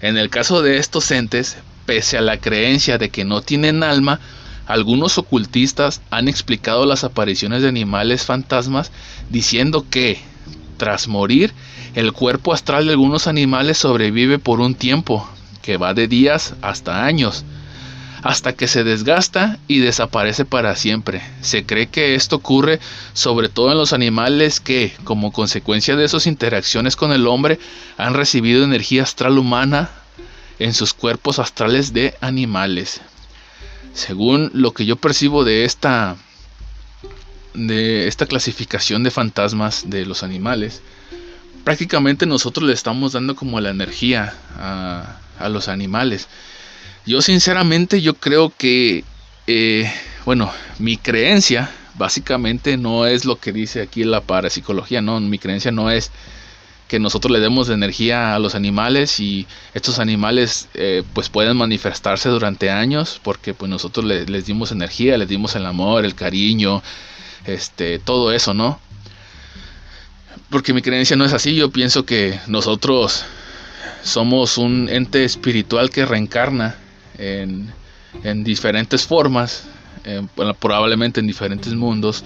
En 0.00 0.16
el 0.16 0.30
caso 0.30 0.62
de 0.62 0.78
estos 0.78 1.10
entes, 1.10 1.56
pese 1.86 2.18
a 2.18 2.22
la 2.22 2.38
creencia 2.38 2.98
de 2.98 3.10
que 3.10 3.24
no 3.24 3.42
tienen 3.42 3.82
alma, 3.82 4.20
algunos 4.66 5.16
ocultistas 5.18 6.02
han 6.10 6.28
explicado 6.28 6.84
las 6.84 7.04
apariciones 7.04 7.62
de 7.62 7.68
animales 7.68 8.24
fantasmas 8.24 8.92
diciendo 9.30 9.86
que, 9.88 10.20
tras 10.78 11.08
morir, 11.08 11.52
el 11.94 12.12
cuerpo 12.12 12.54
astral 12.54 12.86
de 12.86 12.92
algunos 12.92 13.26
animales 13.26 13.76
sobrevive 13.76 14.38
por 14.38 14.60
un 14.60 14.74
tiempo, 14.74 15.28
que 15.60 15.76
va 15.76 15.92
de 15.92 16.08
días 16.08 16.54
hasta 16.62 17.04
años, 17.04 17.44
hasta 18.22 18.54
que 18.54 18.68
se 18.68 18.84
desgasta 18.84 19.58
y 19.68 19.80
desaparece 19.80 20.44
para 20.44 20.74
siempre. 20.76 21.22
Se 21.40 21.66
cree 21.66 21.88
que 21.88 22.14
esto 22.14 22.36
ocurre 22.36 22.80
sobre 23.12 23.48
todo 23.48 23.72
en 23.72 23.78
los 23.78 23.92
animales 23.92 24.60
que, 24.60 24.92
como 25.04 25.32
consecuencia 25.32 25.96
de 25.96 26.08
sus 26.08 26.26
interacciones 26.26 26.96
con 26.96 27.12
el 27.12 27.26
hombre, 27.26 27.58
han 27.96 28.14
recibido 28.14 28.64
energía 28.64 29.02
astral 29.02 29.38
humana 29.38 29.90
en 30.58 30.74
sus 30.74 30.94
cuerpos 30.94 31.38
astrales 31.38 31.92
de 31.92 32.14
animales. 32.20 33.00
Según 33.92 34.50
lo 34.54 34.72
que 34.72 34.86
yo 34.86 34.96
percibo 34.96 35.44
de 35.44 35.64
esta 35.64 36.16
de 37.66 38.08
esta 38.08 38.26
clasificación 38.26 39.02
de 39.02 39.10
fantasmas 39.10 39.90
de 39.90 40.06
los 40.06 40.22
animales, 40.22 40.80
prácticamente 41.64 42.26
nosotros 42.26 42.66
le 42.66 42.72
estamos 42.72 43.12
dando 43.12 43.34
como 43.34 43.60
la 43.60 43.70
energía 43.70 44.34
a, 44.58 45.48
los 45.48 45.68
animales. 45.68 46.28
Yo 47.06 47.22
sinceramente 47.22 48.00
yo 48.00 48.14
creo 48.14 48.52
que, 48.56 49.04
eh, 49.46 49.92
bueno, 50.24 50.50
mi 50.78 50.96
creencia 50.96 51.70
básicamente 51.94 52.76
no 52.76 53.06
es 53.06 53.24
lo 53.24 53.38
que 53.38 53.52
dice 53.52 53.82
aquí 53.82 54.04
la 54.04 54.20
parapsicología, 54.20 55.00
no, 55.00 55.20
mi 55.20 55.38
creencia 55.38 55.70
no 55.70 55.90
es 55.90 56.10
que 56.88 56.98
nosotros 56.98 57.30
le 57.30 57.40
demos 57.40 57.68
energía 57.68 58.34
a 58.34 58.38
los 58.38 58.54
animales 58.54 59.20
y 59.20 59.46
estos 59.74 59.98
animales 59.98 60.68
eh, 60.74 61.02
pues 61.12 61.28
pueden 61.28 61.56
manifestarse 61.56 62.30
durante 62.30 62.70
años 62.70 63.20
porque 63.22 63.52
pues 63.52 63.68
nosotros 63.68 64.06
les 64.06 64.46
dimos 64.46 64.72
energía, 64.72 65.18
les 65.18 65.28
dimos 65.28 65.54
el 65.54 65.66
amor, 65.66 66.06
el 66.06 66.14
cariño, 66.14 66.82
este, 67.46 67.98
todo 67.98 68.32
eso, 68.32 68.54
¿no? 68.54 68.80
Porque 70.50 70.72
mi 70.72 70.82
creencia 70.82 71.16
no 71.16 71.24
es 71.24 71.32
así, 71.32 71.54
yo 71.54 71.70
pienso 71.70 72.04
que 72.06 72.40
nosotros 72.46 73.24
somos 74.02 74.58
un 74.58 74.88
ente 74.88 75.24
espiritual 75.24 75.90
que 75.90 76.06
reencarna 76.06 76.76
en, 77.18 77.72
en 78.22 78.44
diferentes 78.44 79.06
formas, 79.06 79.64
probablemente 80.60 81.20
en 81.20 81.26
diferentes 81.26 81.74
mundos 81.74 82.24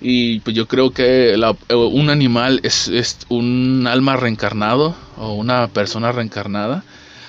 y 0.00 0.40
pues 0.40 0.54
yo 0.54 0.68
creo 0.68 0.92
que 0.92 1.34
un 1.70 2.10
animal 2.10 2.60
es, 2.62 3.18
un 3.28 3.86
alma 3.88 4.16
reencarnado 4.16 4.94
o 5.16 5.32
una 5.32 5.68
persona 5.68 6.12
reencarnada. 6.12 6.84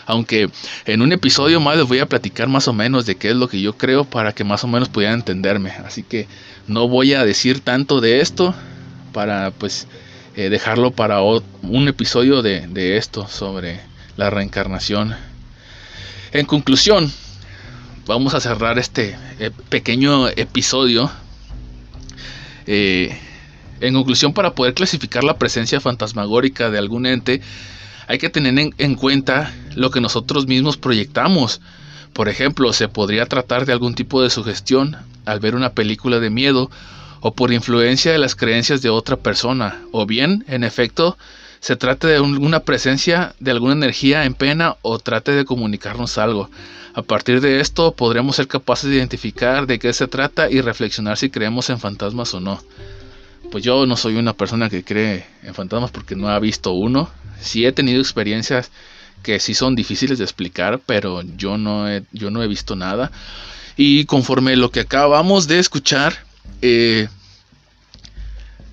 Aunque 0.10 0.50
en 0.86 1.04
un 1.04 1.12
episodio 1.12 1.60
más 1.60 1.78
les 1.78 1.88
voy 1.88 2.00
a 2.00 2.08
platicar 2.08 2.48
más 2.48 2.68
o 2.68 2.74
menos 2.74 3.06
de 3.06 3.13
qué 3.13 3.30
es 3.30 3.36
lo 3.36 3.48
que 3.48 3.62
yo 3.62 3.78
creo 3.78 4.06
para 4.06 4.34
que 4.34 4.44
más 4.44 4.63
o 4.63 4.68
menos 4.68 4.89
pudieran 4.89 5.20
entenderme. 5.20 5.70
Así 5.70 6.01
que 6.01 6.28
no 6.68 6.88
voy 6.88 7.13
a 7.13 7.24
decir 7.24 7.60
tanto 7.60 8.01
de 8.01 8.20
esto 8.20 8.56
para 9.13 9.51
pues 9.51 9.86
eh, 10.36 10.50
dejarlo 10.50 10.89
para 10.89 11.22
un 11.22 11.88
episodio 11.88 12.42
de, 12.42 12.66
de 12.66 12.98
esto 12.98 13.28
sobre 13.28 13.82
la 14.18 14.32
reencarnación. 14.32 15.16
En 16.32 16.48
conclusión, 16.48 17.12
vamos 18.08 18.34
a 18.34 18.39
cerrar 18.39 18.80
este 18.80 19.16
eh, 19.38 19.51
pequeño 19.70 20.28
episodio 20.30 21.12
eh, 22.66 23.16
en 23.80 23.94
conclusión, 23.94 24.34
para 24.34 24.56
poder 24.56 24.74
clasificar 24.74 25.24
la 25.24 25.38
presencia 25.38 25.80
fantasmagórica 25.80 26.72
de 26.72 26.80
algún 26.80 27.06
ente, 27.06 27.42
hay 28.10 28.18
que 28.18 28.32
tener 28.32 28.72
en, 28.75 28.96
cuenta 28.96 29.54
lo 29.75 29.92
que 29.92 30.01
nosotros 30.01 30.48
mismos 30.48 30.78
proyectamos. 30.78 31.62
Por 32.12 32.28
ejemplo, 32.28 32.74
se 32.74 32.88
podría 32.88 33.28
tratar 33.28 33.68
de 33.68 33.72
algún 33.72 33.94
tipo 33.94 34.24
de 34.24 34.32
sugestión 34.32 34.98
al 35.25 35.39
ver 35.39 35.54
una 35.54 35.74
película 35.74 36.20
de 36.20 36.32
miedo 36.32 36.72
o 37.22 37.36
por 37.36 37.54
influencia 37.54 38.12
de 38.12 38.18
las 38.18 38.36
creencias 38.36 38.82
de 38.82 38.89
otra 38.89 39.16
persona, 39.18 39.82
o 39.92 40.08
bien, 40.08 40.44
en 40.48 40.63
efecto, 40.63 41.20
se 41.60 41.75
trate 41.75 42.08
de 42.08 42.20
una 42.20 42.62
presencia 42.62 43.36
de 43.39 43.51
alguna 43.51 43.74
energía 43.74 44.25
en 44.25 44.34
pena 44.34 44.78
o 44.82 44.98
trate 44.98 45.34
de 45.34 45.46
comunicarnos 45.46 46.18
algo. 46.18 46.50
A 46.96 47.04
partir 47.04 47.42
de 47.42 47.60
esto 47.60 47.92
podremos 47.92 48.38
ser 48.38 48.48
capaces 48.48 48.89
de 48.89 48.96
identificar 48.96 49.68
de 49.68 49.78
qué 49.78 49.94
se 49.94 50.08
trata 50.08 50.50
y 50.50 50.62
reflexionar 50.62 51.16
si 51.16 51.30
creemos 51.30 51.70
en 51.70 51.80
fantasmas 51.80 52.34
o 52.34 52.39
no. 52.39 52.60
Pues 53.51 53.63
yo 53.63 53.86
no 53.86 53.96
soy 53.96 54.16
una 54.16 54.34
persona 54.34 54.68
que 54.68 54.84
cree 54.84 55.28
en 55.44 55.54
fantasmas 55.54 55.92
porque 55.92 56.16
no 56.16 56.28
ha 56.28 56.39
visto 56.39 56.72
uno. 56.72 57.12
Sí 57.41 57.65
he 57.65 57.72
tenido 57.72 58.00
experiencias 58.00 58.72
que 59.24 59.39
sí 59.39 59.53
son 59.53 59.75
difíciles 59.75 60.17
de 60.17 60.24
explicar, 60.24 60.79
pero 60.86 61.22
yo 61.38 61.58
no 61.58 61.89
he, 61.89 62.03
yo 62.12 62.31
no 62.31 62.41
he 62.41 62.48
visto 62.48 62.75
nada. 62.75 63.12
Y 63.75 64.05
conforme 64.05 64.55
lo 64.55 64.72
que 64.72 64.81
acabamos 64.81 65.48
de 65.48 65.60
escuchar, 65.60 66.25
eh, 66.62 67.08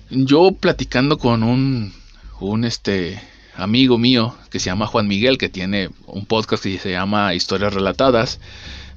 yo 0.09 0.51
platicando 0.51 1.17
con 1.17 1.43
un, 1.43 1.93
un 2.39 2.65
este, 2.65 3.21
amigo 3.55 3.97
mío 3.97 4.35
que 4.49 4.59
se 4.59 4.67
llama 4.67 4.87
Juan 4.87 5.07
Miguel, 5.07 5.37
que 5.37 5.49
tiene 5.49 5.89
un 6.05 6.25
podcast 6.25 6.63
que 6.63 6.79
se 6.79 6.91
llama 6.91 7.33
Historias 7.33 7.73
Relatadas. 7.73 8.39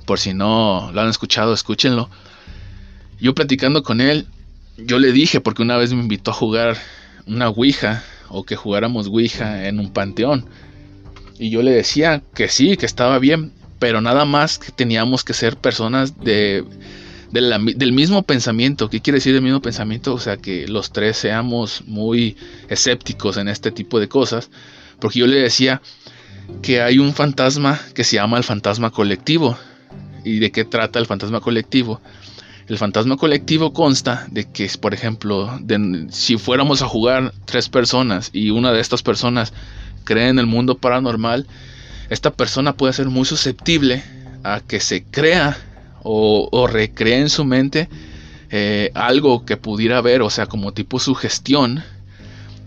Por 0.06 0.18
si 0.18 0.34
no 0.34 0.90
lo 0.92 1.00
han 1.00 1.08
escuchado, 1.08 1.52
escúchenlo. 1.52 2.10
Yo 3.20 3.34
platicando 3.34 3.82
con 3.82 4.00
él, 4.00 4.26
yo 4.76 4.98
le 4.98 5.12
dije, 5.12 5.40
porque 5.40 5.62
una 5.62 5.76
vez 5.76 5.92
me 5.92 6.00
invitó 6.00 6.30
a 6.30 6.34
jugar 6.34 6.76
una 7.26 7.48
Ouija, 7.48 8.02
o 8.30 8.44
que 8.44 8.56
jugáramos 8.56 9.08
Ouija 9.08 9.68
en 9.68 9.78
un 9.78 9.92
panteón. 9.92 10.46
Y 11.38 11.50
yo 11.50 11.62
le 11.62 11.70
decía 11.70 12.22
que 12.34 12.48
sí, 12.48 12.76
que 12.76 12.86
estaba 12.86 13.18
bien, 13.18 13.52
pero 13.78 14.00
nada 14.00 14.24
más 14.24 14.58
que 14.58 14.72
teníamos 14.72 15.24
que 15.24 15.32
ser 15.32 15.56
personas 15.56 16.18
de 16.20 16.64
del, 17.32 17.92
mismo 17.92 18.22
pensamiento. 18.22 18.90
¿Qué 18.90 19.00
quiere 19.00 19.18
decir 19.18 19.34
el 19.34 19.42
mismo 19.42 19.62
pensamiento? 19.62 20.14
O 20.14 20.18
sea, 20.18 20.36
que 20.36 20.66
los 20.68 20.92
tres 20.92 21.16
seamos 21.16 21.82
muy 21.86 22.36
escépticos 22.68 23.36
en 23.36 23.48
este 23.48 23.70
tipo 23.70 24.00
de 24.00 24.08
cosas. 24.08 24.50
Porque 24.98 25.20
yo 25.20 25.26
le 25.26 25.38
decía 25.38 25.80
que 26.62 26.82
hay 26.82 26.98
un 26.98 27.14
fantasma 27.14 27.80
que 27.94 28.04
se 28.04 28.16
llama 28.16 28.38
el 28.38 28.44
fantasma 28.44 28.90
colectivo. 28.90 29.56
¿Y 30.24 30.38
de 30.38 30.50
qué 30.50 30.64
trata 30.64 30.98
el 30.98 31.06
fantasma 31.06 31.40
colectivo? 31.40 32.00
El 32.68 32.78
fantasma 32.78 33.16
colectivo 33.16 33.72
consta 33.72 34.26
de 34.30 34.44
que, 34.44 34.70
por 34.80 34.94
ejemplo, 34.94 35.58
si 36.10 36.36
fuéramos 36.36 36.82
a 36.82 36.88
jugar 36.88 37.32
tres 37.44 37.68
personas 37.68 38.30
y 38.32 38.50
una 38.50 38.72
de 38.72 38.80
estas 38.80 39.02
personas 39.02 39.52
cree 40.04 40.28
en 40.28 40.38
el 40.38 40.46
mundo 40.46 40.78
paranormal, 40.78 41.46
esta 42.10 42.32
persona 42.32 42.74
puede 42.76 42.92
ser 42.92 43.08
muy 43.08 43.24
susceptible 43.24 44.02
a 44.44 44.60
que 44.60 44.80
se 44.80 45.02
crea 45.04 45.56
o, 46.02 46.48
o 46.52 46.66
recrea 46.66 47.18
en 47.18 47.28
su 47.28 47.44
mente 47.44 47.88
eh, 48.52 48.90
algo 48.94 49.44
que 49.44 49.56
pudiera 49.56 50.00
ver, 50.00 50.22
o 50.22 50.30
sea, 50.30 50.46
como 50.46 50.72
tipo 50.72 50.98
sugestión, 50.98 51.84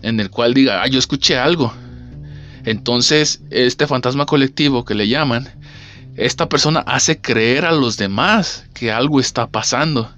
en 0.02 0.18
el 0.18 0.30
cual 0.30 0.54
diga, 0.54 0.82
ah, 0.82 0.86
yo 0.86 0.98
escuché 0.98 1.36
algo. 1.36 1.74
Entonces, 2.64 3.42
este 3.50 3.86
fantasma 3.86 4.24
colectivo 4.24 4.86
que 4.86 4.94
le 4.94 5.08
llaman, 5.08 5.50
esta 6.16 6.48
persona 6.48 6.80
hace 6.80 7.20
creer 7.20 7.64
a 7.64 7.72
los 7.72 7.96
demás 7.96 8.64
que 8.74 8.92
algo 8.92 9.20
está 9.20 9.46
pasando, 9.46 10.10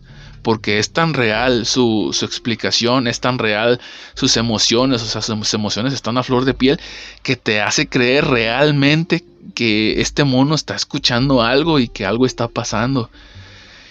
porque 0.42 0.78
es 0.78 0.90
tan 0.90 1.14
real 1.14 1.66
su, 1.66 2.10
su, 2.12 2.24
explicación, 2.24 3.06
es 3.06 3.20
tan 3.20 3.38
real 3.38 3.80
sus 4.14 4.36
emociones, 4.36 5.02
o 5.02 5.06
sea, 5.06 5.22
sus 5.22 5.54
emociones 5.54 5.92
están 5.92 6.18
a 6.18 6.22
flor 6.22 6.44
de 6.44 6.54
piel, 6.54 6.80
que 7.22 7.36
te 7.36 7.60
hace 7.60 7.88
creer 7.88 8.26
realmente 8.26 9.24
que 9.54 10.00
este 10.00 10.24
mono 10.24 10.54
está 10.54 10.76
escuchando 10.76 11.42
algo 11.42 11.78
y 11.78 11.88
que 11.88 12.04
algo 12.04 12.26
está 12.26 12.48
pasando. 12.48 13.10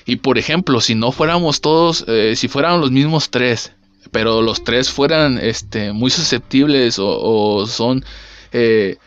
Y 0.05 0.17
por 0.17 0.37
ejemplo, 0.37 0.81
si 0.81 0.93
no 0.95 1.11
fuéramos 1.11 1.61
todos, 1.61 2.05
eh, 2.07 2.35
si 2.35 2.47
fueran 2.47 2.79
los 2.79 2.91
mismos 2.91 3.31
tres, 3.31 3.71
pero 4.11 4.41
los 4.41 4.63
tres 4.63 4.89
fueran 4.89 5.39
este, 5.39 5.91
muy 5.91 6.11
susceptibles 6.11 6.97
o, 6.99 7.65
son 7.67 8.05
eh, 8.51 8.97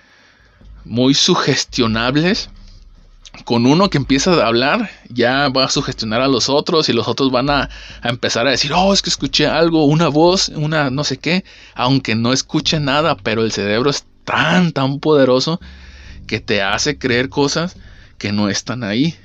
muy 0.85 1.15
sugestionables, 1.15 2.51
con 3.45 3.67
uno 3.67 3.91
que 3.91 3.99
empieza 3.99 4.33
a 4.33 4.47
hablar, 4.47 4.91
ya 5.09 5.49
va 5.49 5.65
a 5.65 5.71
sugestionar 5.71 6.21
a 6.21 6.29
los 6.29 6.49
otros 6.49 6.89
y 6.89 6.93
los 6.93 7.09
otros 7.09 7.31
van 7.31 7.51
a, 7.51 7.69
a, 8.03 8.09
empezar 8.09 8.47
a 8.47 8.51
decir, 8.51 8.73
oh, 8.75 8.93
es 8.93 9.03
que 9.03 9.11
escuché 9.11 9.47
algo, 9.47 9.85
una 9.85 10.09
voz, 10.09 10.49
una 10.49 10.91
no 10.91 11.05
sé 11.05 11.19
qué, 11.19 11.45
aunque 11.75 12.15
no 12.15 12.33
escuche 12.33 12.81
nada, 12.81 13.17
pero 13.17 13.43
el 13.43 13.53
cerebro 13.53 13.91
es 13.91 14.05
tan, 14.25 14.73
tan 14.73 15.01
poderoso 15.01 15.61
que 16.27 16.41
te 16.41 16.63
hace 16.63 16.99
creer 16.99 17.29
cosas 17.29 17.77
que 18.19 18.33
no 18.33 18.49
están 18.49 18.85
ahí. 18.85 19.17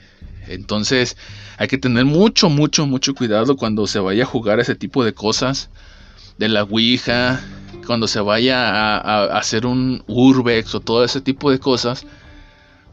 Entonces 0.47 1.17
hay 1.57 1.67
que 1.67 1.77
tener 1.77 2.05
mucho, 2.05 2.49
mucho, 2.49 2.85
mucho 2.85 3.13
cuidado 3.13 3.55
cuando 3.55 3.87
se 3.87 3.99
vaya 3.99 4.23
a 4.23 4.27
jugar 4.27 4.59
ese 4.59 4.75
tipo 4.75 5.03
de 5.03 5.13
cosas. 5.13 5.69
De 6.37 6.49
la 6.49 6.63
Ouija, 6.63 7.41
cuando 7.85 8.07
se 8.07 8.19
vaya 8.19 8.97
a, 8.97 9.37
hacer 9.37 9.67
un 9.67 10.03
Urbex 10.07 10.73
o 10.73 10.79
todo 10.79 11.03
ese 11.03 11.21
tipo 11.21 11.51
de 11.51 11.59
cosas. 11.59 12.05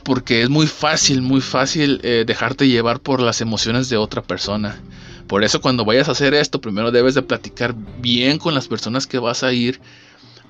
Porque 0.05 0.43
es 0.43 0.49
muy 0.49 0.67
fácil, 0.67 1.23
muy 1.23 1.41
fácil 1.41 2.01
eh, 2.03 2.25
dejarte 2.27 2.69
llevar 2.69 3.01
por 3.01 3.21
las 3.21 3.41
emociones 3.41 3.89
de 3.89 3.97
otra 3.97 4.23
persona. 4.23 4.81
Por 5.27 5.45
eso 5.45 5.61
cuando 5.61 5.85
vayas 5.85 6.09
a 6.09 6.13
hacer 6.13 6.35
esto, 6.35 6.61
primero 6.61 6.91
debes 6.91 7.15
de 7.15 7.23
platicar 7.23 7.75
bien 8.01 8.39
con 8.39 8.55
las 8.55 8.67
personas 8.67 9.07
que 9.07 9.19
vas 9.19 9.43
a 9.43 9.53
ir 9.53 9.81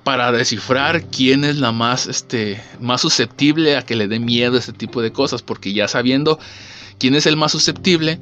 para 0.03 0.31
descifrar 0.31 1.05
quién 1.05 1.43
es 1.43 1.57
la 1.57 1.71
más, 1.71 2.07
este, 2.07 2.61
más 2.79 3.01
susceptible 3.01 3.77
a 3.77 3.83
que 3.83 3.95
le 3.95 4.07
dé 4.07 4.19
miedo 4.19 4.55
a 4.55 4.59
este 4.59 4.73
tipo 4.73 5.01
de 5.01 5.11
cosas, 5.11 5.43
porque 5.43 5.73
ya 5.73 5.87
sabiendo 5.87 6.39
quién 6.97 7.13
es 7.13 7.25
el 7.27 7.37
más 7.37 7.51
susceptible, 7.51 8.19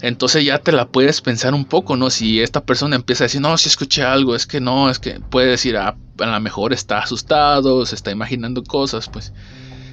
entonces 0.00 0.44
ya 0.44 0.58
te 0.58 0.72
la 0.72 0.88
puedes 0.88 1.20
pensar 1.20 1.54
un 1.54 1.64
poco, 1.64 1.96
¿no? 1.96 2.10
Si 2.10 2.40
esta 2.40 2.64
persona 2.64 2.96
empieza 2.96 3.24
a 3.24 3.26
decir, 3.26 3.40
no, 3.40 3.56
si 3.56 3.68
escuché 3.68 4.02
algo, 4.02 4.34
es 4.34 4.46
que 4.46 4.60
no, 4.60 4.90
es 4.90 4.98
que 4.98 5.20
puede 5.30 5.48
decir, 5.48 5.76
ah, 5.76 5.96
a 6.18 6.26
lo 6.26 6.40
mejor 6.40 6.72
está 6.72 6.98
asustado, 6.98 7.86
se 7.86 7.94
está 7.94 8.10
imaginando 8.10 8.62
cosas, 8.64 9.08
pues, 9.08 9.32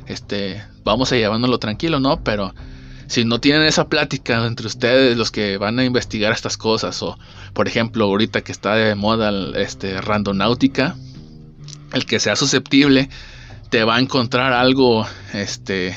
este, 0.08 0.64
vamos 0.84 1.12
a 1.12 1.16
llevándolo 1.16 1.60
tranquilo, 1.60 2.00
¿no? 2.00 2.24
Pero 2.24 2.54
si 3.08 3.26
no 3.26 3.40
tienen 3.42 3.64
esa 3.64 3.90
plática 3.90 4.46
entre 4.46 4.68
ustedes, 4.68 5.18
los 5.18 5.32
que 5.32 5.58
van 5.58 5.80
a 5.80 5.84
investigar 5.84 6.32
estas 6.32 6.58
cosas, 6.58 7.02
o 7.04 7.18
por 7.54 7.68
ejemplo, 7.68 8.06
ahorita 8.06 8.42
que 8.42 8.52
está 8.52 8.76
de 8.76 8.96
moda 8.96 9.32
este, 9.60 10.00
randonáutica, 10.00 10.96
el 11.94 12.06
que 12.06 12.20
sea 12.20 12.36
susceptible 12.36 13.10
te 13.70 13.84
va 13.84 13.98
a 13.98 14.00
encontrar 14.00 14.54
algo, 14.54 15.06
este, 15.34 15.96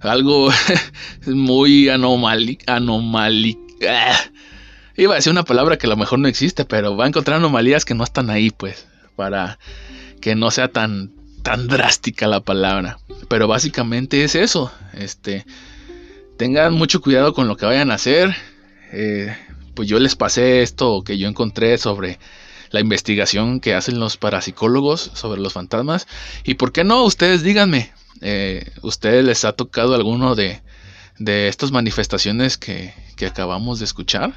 algo 0.00 0.50
muy 1.26 1.88
anomálico, 1.88 2.64
anomálico. 2.66 3.60
Ah, 3.88 4.18
iba 4.96 5.14
a 5.14 5.16
decir 5.16 5.32
una 5.32 5.44
palabra 5.44 5.78
que 5.78 5.86
a 5.86 5.90
lo 5.90 5.96
mejor 5.96 6.18
no 6.18 6.28
existe, 6.28 6.64
pero 6.64 6.96
va 6.96 7.04
a 7.04 7.08
encontrar 7.08 7.38
anomalías 7.38 7.84
que 7.84 7.94
no 7.94 8.04
están 8.04 8.30
ahí, 8.30 8.50
pues, 8.50 8.86
para 9.16 9.58
que 10.20 10.34
no 10.34 10.50
sea 10.50 10.68
tan, 10.68 11.12
tan 11.42 11.68
drástica 11.68 12.26
la 12.26 12.40
palabra. 12.40 12.98
Pero 13.28 13.48
básicamente 13.48 14.24
es 14.24 14.34
eso, 14.34 14.72
este, 14.94 15.44
tengan 16.36 16.74
mucho 16.74 17.00
cuidado 17.00 17.34
con 17.34 17.48
lo 17.48 17.56
que 17.56 17.66
vayan 17.66 17.90
a 17.90 17.94
hacer. 17.94 18.34
Eh, 18.92 19.36
pues 19.74 19.88
yo 19.88 19.98
les 19.98 20.16
pasé 20.16 20.62
esto 20.62 21.02
que 21.04 21.18
yo 21.18 21.28
encontré 21.28 21.78
sobre 21.78 22.18
la 22.70 22.80
investigación 22.80 23.60
que 23.60 23.74
hacen 23.74 23.98
los 23.98 24.16
parapsicólogos 24.16 25.10
sobre 25.14 25.40
los 25.40 25.52
fantasmas. 25.52 26.06
Y 26.44 26.54
por 26.54 26.72
qué 26.72 26.84
no, 26.84 27.04
ustedes 27.04 27.42
díganme, 27.42 27.92
eh, 28.20 28.70
¿ustedes 28.82 29.24
les 29.24 29.44
ha 29.44 29.52
tocado 29.52 29.94
alguno 29.94 30.34
de, 30.34 30.62
de 31.18 31.48
estas 31.48 31.72
manifestaciones 31.72 32.56
que, 32.56 32.94
que 33.16 33.26
acabamos 33.26 33.78
de 33.78 33.84
escuchar? 33.84 34.34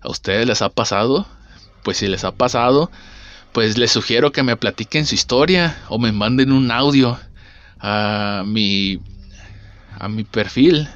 ¿A 0.00 0.10
ustedes 0.10 0.46
les 0.46 0.62
ha 0.62 0.68
pasado? 0.68 1.26
Pues 1.82 1.98
si 1.98 2.06
les 2.06 2.24
ha 2.24 2.32
pasado, 2.32 2.90
pues 3.54 3.78
les 3.78 3.92
sugiero 3.92 4.32
que 4.32 4.42
me 4.42 4.56
platiquen 4.56 5.06
su 5.06 5.14
historia 5.14 5.78
o 5.88 6.00
me 6.00 6.10
manden 6.10 6.50
un 6.50 6.72
audio 6.72 7.18
a 7.78 8.42
mi 8.44 8.98
a 9.96 10.08
mi 10.08 10.24
perfil 10.24 10.88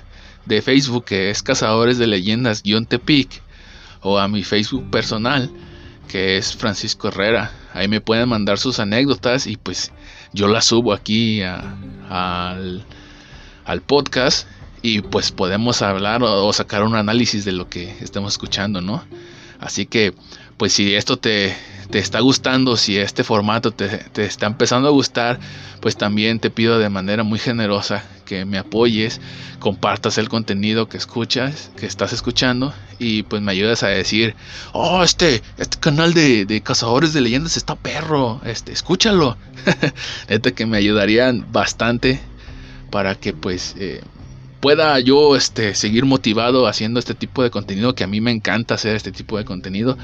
de 0.45 0.61
Facebook 0.61 1.05
que 1.05 1.31
es 1.31 1.45
Cazadores 1.45 1.99
de 1.99 2.09
Leyendas-Tepic 2.09 3.43
o 4.03 4.19
a 4.19 4.27
mi 4.27 4.43
Facebook 4.43 4.91
personal 4.91 5.49
que 6.09 6.37
es 6.37 6.57
Francisco 6.57 7.09
Herrera. 7.09 7.53
Ahí 7.75 7.87
me 7.87 8.01
pueden 8.01 8.29
mandar 8.29 8.59
sus 8.59 8.81
anécdotas 8.81 9.47
y 9.47 9.57
pues 9.57 9.93
yo 10.33 10.49
las 10.49 10.65
subo 10.65 10.93
aquí 10.93 11.43
al, 11.43 12.85
al, 13.67 13.83
podcast 13.83 14.49
y 14.83 15.03
pues 15.03 15.31
podemos 15.31 15.81
hablar 15.83 16.25
o, 16.25 16.53
sacar 16.53 16.83
un 16.83 16.97
análisis 16.97 17.45
de 17.45 17.53
lo 17.53 17.69
que 17.69 17.95
estamos 18.01 18.33
escuchando, 18.33 18.81
¿no? 18.81 19.05
Así 19.61 19.87
que 19.87 20.13
pues 20.57 20.73
si 20.73 20.95
esto 20.97 21.19
te, 21.19 21.55
te 21.91 21.99
está 21.99 22.21
gustando, 22.21 22.77
si 22.77 22.99
este 22.99 23.25
formato 23.25 23.71
te, 23.71 23.89
te, 23.89 24.25
está 24.25 24.47
empezando 24.47 24.89
a 24.89 24.93
gustar, 24.93 25.41
pues 25.81 25.97
también 25.97 26.39
te 26.39 26.51
pido 26.51 26.79
de 26.79 26.89
manera 26.89 27.23
muy 27.23 27.39
generosa 27.39 28.05
que 28.27 28.45
me 28.45 28.59
apoyes, 28.59 29.21
compartas 29.59 30.19
el 30.19 30.29
contenido 30.29 30.89
que 30.89 30.99
escuchas, 30.99 31.71
que 31.77 31.87
estás 31.87 32.13
escuchando 32.13 32.75
y 32.99 33.23
pues 33.23 33.41
me 33.41 33.53
ayudas 33.53 33.83
a 33.83 33.89
decir, 33.89 34.35
oh, 34.73 35.03
este, 35.03 35.43
este 35.57 35.79
canal 35.79 36.13
de, 36.13 36.45
de 36.45 36.61
cazadores 36.61 37.15
de 37.15 37.23
leyendas 37.23 37.57
está 37.57 37.75
perro, 37.75 38.41
este, 38.45 38.73
escúchalo. 38.73 39.37
este 40.29 40.53
que 40.53 40.67
me 40.67 40.77
ayudarían 40.77 41.47
bastante 41.51 42.21
para 42.91 43.15
que 43.15 43.33
pues 43.33 43.75
eh, 43.79 44.03
pueda 44.61 44.99
yo 45.01 45.37
este, 45.37 45.75
seguir 45.75 46.05
motivado 46.05 46.67
haciendo 46.67 46.99
este 46.99 47.15
tipo 47.15 47.43
de 47.43 47.51
contenido, 47.51 47.95
que 47.95 48.05
a 48.05 48.09
mí 48.09 48.21
me 48.21 48.31
encanta 48.31 48.75
hacer 48.75 48.97
este 48.97 49.13
tipo 49.13 49.39
de 49.39 49.45
contenido. 49.45 49.97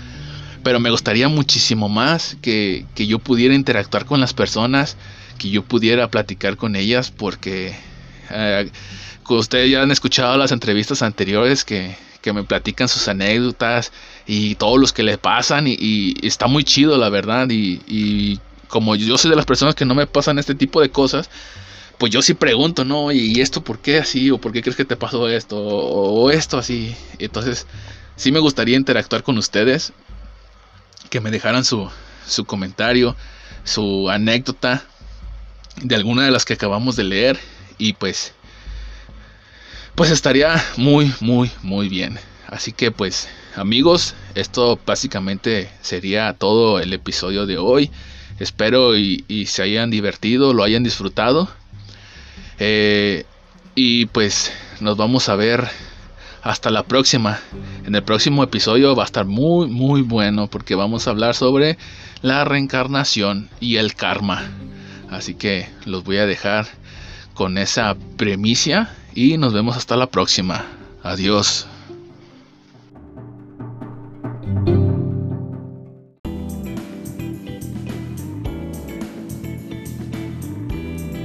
Pero 0.65 0.81
me 0.81 0.91
gustaría 0.91 1.29
muchísimo 1.29 1.89
más 1.89 2.37
que, 2.43 2.87
que 2.97 3.07
yo 3.07 3.21
pudiera 3.21 3.55
interactuar 3.55 4.07
con 4.07 4.21
las 4.21 4.35
personas, 4.35 4.97
que 5.39 5.51
yo 5.51 5.63
pudiera 5.63 6.09
platicar 6.09 6.57
con 6.57 6.75
ellas, 6.75 7.13
porque 7.13 7.77
eh, 8.31 8.71
ustedes 9.29 9.71
ya 9.71 9.83
han 9.83 9.91
escuchado 9.91 10.37
las 10.37 10.53
entrevistas 10.53 11.03
anteriores 11.03 11.65
que, 11.65 11.97
me 12.33 12.43
platican 12.43 12.89
sus 12.89 13.07
anécdotas 13.07 13.93
y 14.27 14.55
todos 14.55 14.81
los 14.81 14.95
que 14.95 15.03
le 15.03 15.19
pasan 15.19 15.67
y, 15.67 16.15
está 16.27 16.47
muy 16.47 16.65
chido 16.65 16.97
la 16.97 17.11
verdad 17.11 17.49
y, 17.51 18.41
como 18.69 18.97
yo 18.97 19.19
soy 19.19 19.31
de 19.31 19.37
las 19.37 19.45
personas 19.45 19.75
que 19.75 19.85
no 19.85 19.95
me 19.95 20.07
pasan 20.07 20.39
este 20.39 20.55
tipo 20.55 20.81
de 20.81 20.89
cosas 20.89 21.29
pues 21.99 22.11
yo 22.11 22.23
sí 22.23 22.33
pregunto 22.33 22.87
no 22.87 23.13
y 23.13 23.43
esto 23.43 23.63
por 23.63 23.79
qué 23.79 23.99
así 23.99 24.31
o 24.31 24.39
por 24.39 24.53
qué 24.53 24.63
crees 24.63 24.75
que 24.75 24.87
te 24.87 24.97
pasó 24.97 25.29
esto 25.29 25.59
o, 25.59 26.31
esto 26.31 26.57
así 26.57 26.97
entonces 27.19 27.67
sí 28.17 28.33
me 28.33 28.41
gustaría 28.41 28.79
interactuar 28.79 29.23
con 29.23 29.37
ustedes 29.37 29.93
que 31.11 31.21
me 31.21 31.31
dejaran 31.31 31.65
su, 31.65 31.91
su 32.27 32.45
comentario 32.45 33.17
su 33.65 34.11
anécdota 34.11 34.85
de 35.83 35.95
alguna 35.95 36.25
de 36.25 36.31
las 36.31 36.45
que 36.45 36.53
acabamos 36.53 36.97
de 36.97 37.05
leer. 37.05 37.41
Y 37.79 37.95
pues 37.95 38.33
pues 39.97 40.11
estaría 40.11 40.63
muy 40.77 41.13
muy 41.21 41.51
muy 41.63 41.89
bien. 41.89 42.19
Así 42.47 42.73
que 42.73 42.93
pues 42.93 43.29
amigos 43.57 44.15
esto 44.35 44.79
básicamente 44.87 45.71
sería 45.81 46.35
todo 46.35 46.79
el 46.79 46.93
episodio 46.93 47.47
de 47.47 47.59
hoy. 47.59 47.91
Espero 48.39 48.97
y, 48.97 49.47
se 49.47 49.63
hayan 49.63 49.91
divertido 49.91 50.53
lo 50.55 50.63
hayan 50.63 50.85
disfrutado. 50.85 51.49
Eh, 52.59 53.25
y 53.75 54.07
pues 54.07 54.53
nos 54.81 54.97
vamos 54.97 55.29
a 55.29 55.35
ver 55.35 55.69
hasta 56.45 56.71
la 56.71 56.85
próxima 56.85 57.41
en 57.85 57.97
el 57.97 58.05
próximo 58.05 58.45
episodio 58.45 58.95
va 58.95 59.03
a 59.03 59.07
estar 59.07 59.27
muy 59.27 59.67
muy 59.67 60.03
bueno 60.03 60.47
porque 60.47 60.77
vamos 60.77 61.07
a 61.07 61.11
hablar 61.11 61.35
sobre 61.35 61.77
la 62.23 62.45
reencarnación 62.45 63.49
y 63.59 63.77
el 63.77 63.95
karma 63.95 64.45
así 65.11 65.35
que 65.35 65.69
los 65.85 66.05
voy 66.05 66.19
a 66.19 66.27
dejar 66.27 66.67
con 67.35 67.59
esa 67.59 67.97
premicia 68.17 68.91
y 69.15 69.39
nos 69.39 69.53
vemos 69.53 69.77
hasta 69.77 69.97
la 69.97 70.07
próxima. 70.09 70.65
Adiós. 71.03 71.67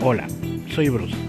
Hola, 0.02 0.28
soy 0.74 0.90
Bruce 0.90 1.29